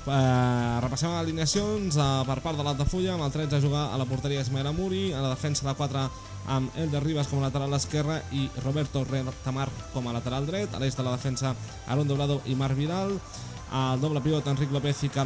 Eh, 0.00 0.80
repassem 0.80 1.12
alineacions 1.12 1.96
eh, 2.00 2.08
per 2.26 2.38
part 2.40 2.56
de 2.56 2.64
l'Altafulla 2.64 3.14
amb 3.14 3.26
el 3.26 3.34
13 3.34 3.58
a 3.58 3.62
jugar 3.62 3.82
a 3.92 3.98
la 4.00 4.08
porteria 4.08 4.40
Ismael 4.40 4.70
Amuri 4.70 5.10
a 5.12 5.20
la 5.20 5.34
defensa 5.34 5.66
de 5.68 5.74
4 5.76 6.06
amb 6.56 6.78
Elder 6.80 7.02
Ribas 7.04 7.28
com 7.28 7.42
a 7.42 7.48
lateral 7.48 7.76
esquerre 7.76 8.16
i 8.32 8.48
Roberto 8.64 9.04
Retamar 9.04 9.68
com 9.92 10.08
a 10.08 10.14
lateral 10.16 10.48
dret. 10.48 10.72
A 10.74 10.80
l'eix 10.80 10.96
de 10.96 11.04
la 11.04 11.12
defensa 11.14 11.54
Aaron 11.86 12.08
Doblado 12.08 12.40
i 12.46 12.56
Marc 12.56 12.78
Vidal. 12.80 13.12
Al 13.70 14.00
doble 14.02 14.22
pivot 14.24 14.48
Enric 14.50 14.72
López 14.74 15.04
i 15.06 15.12
Carles 15.12 15.18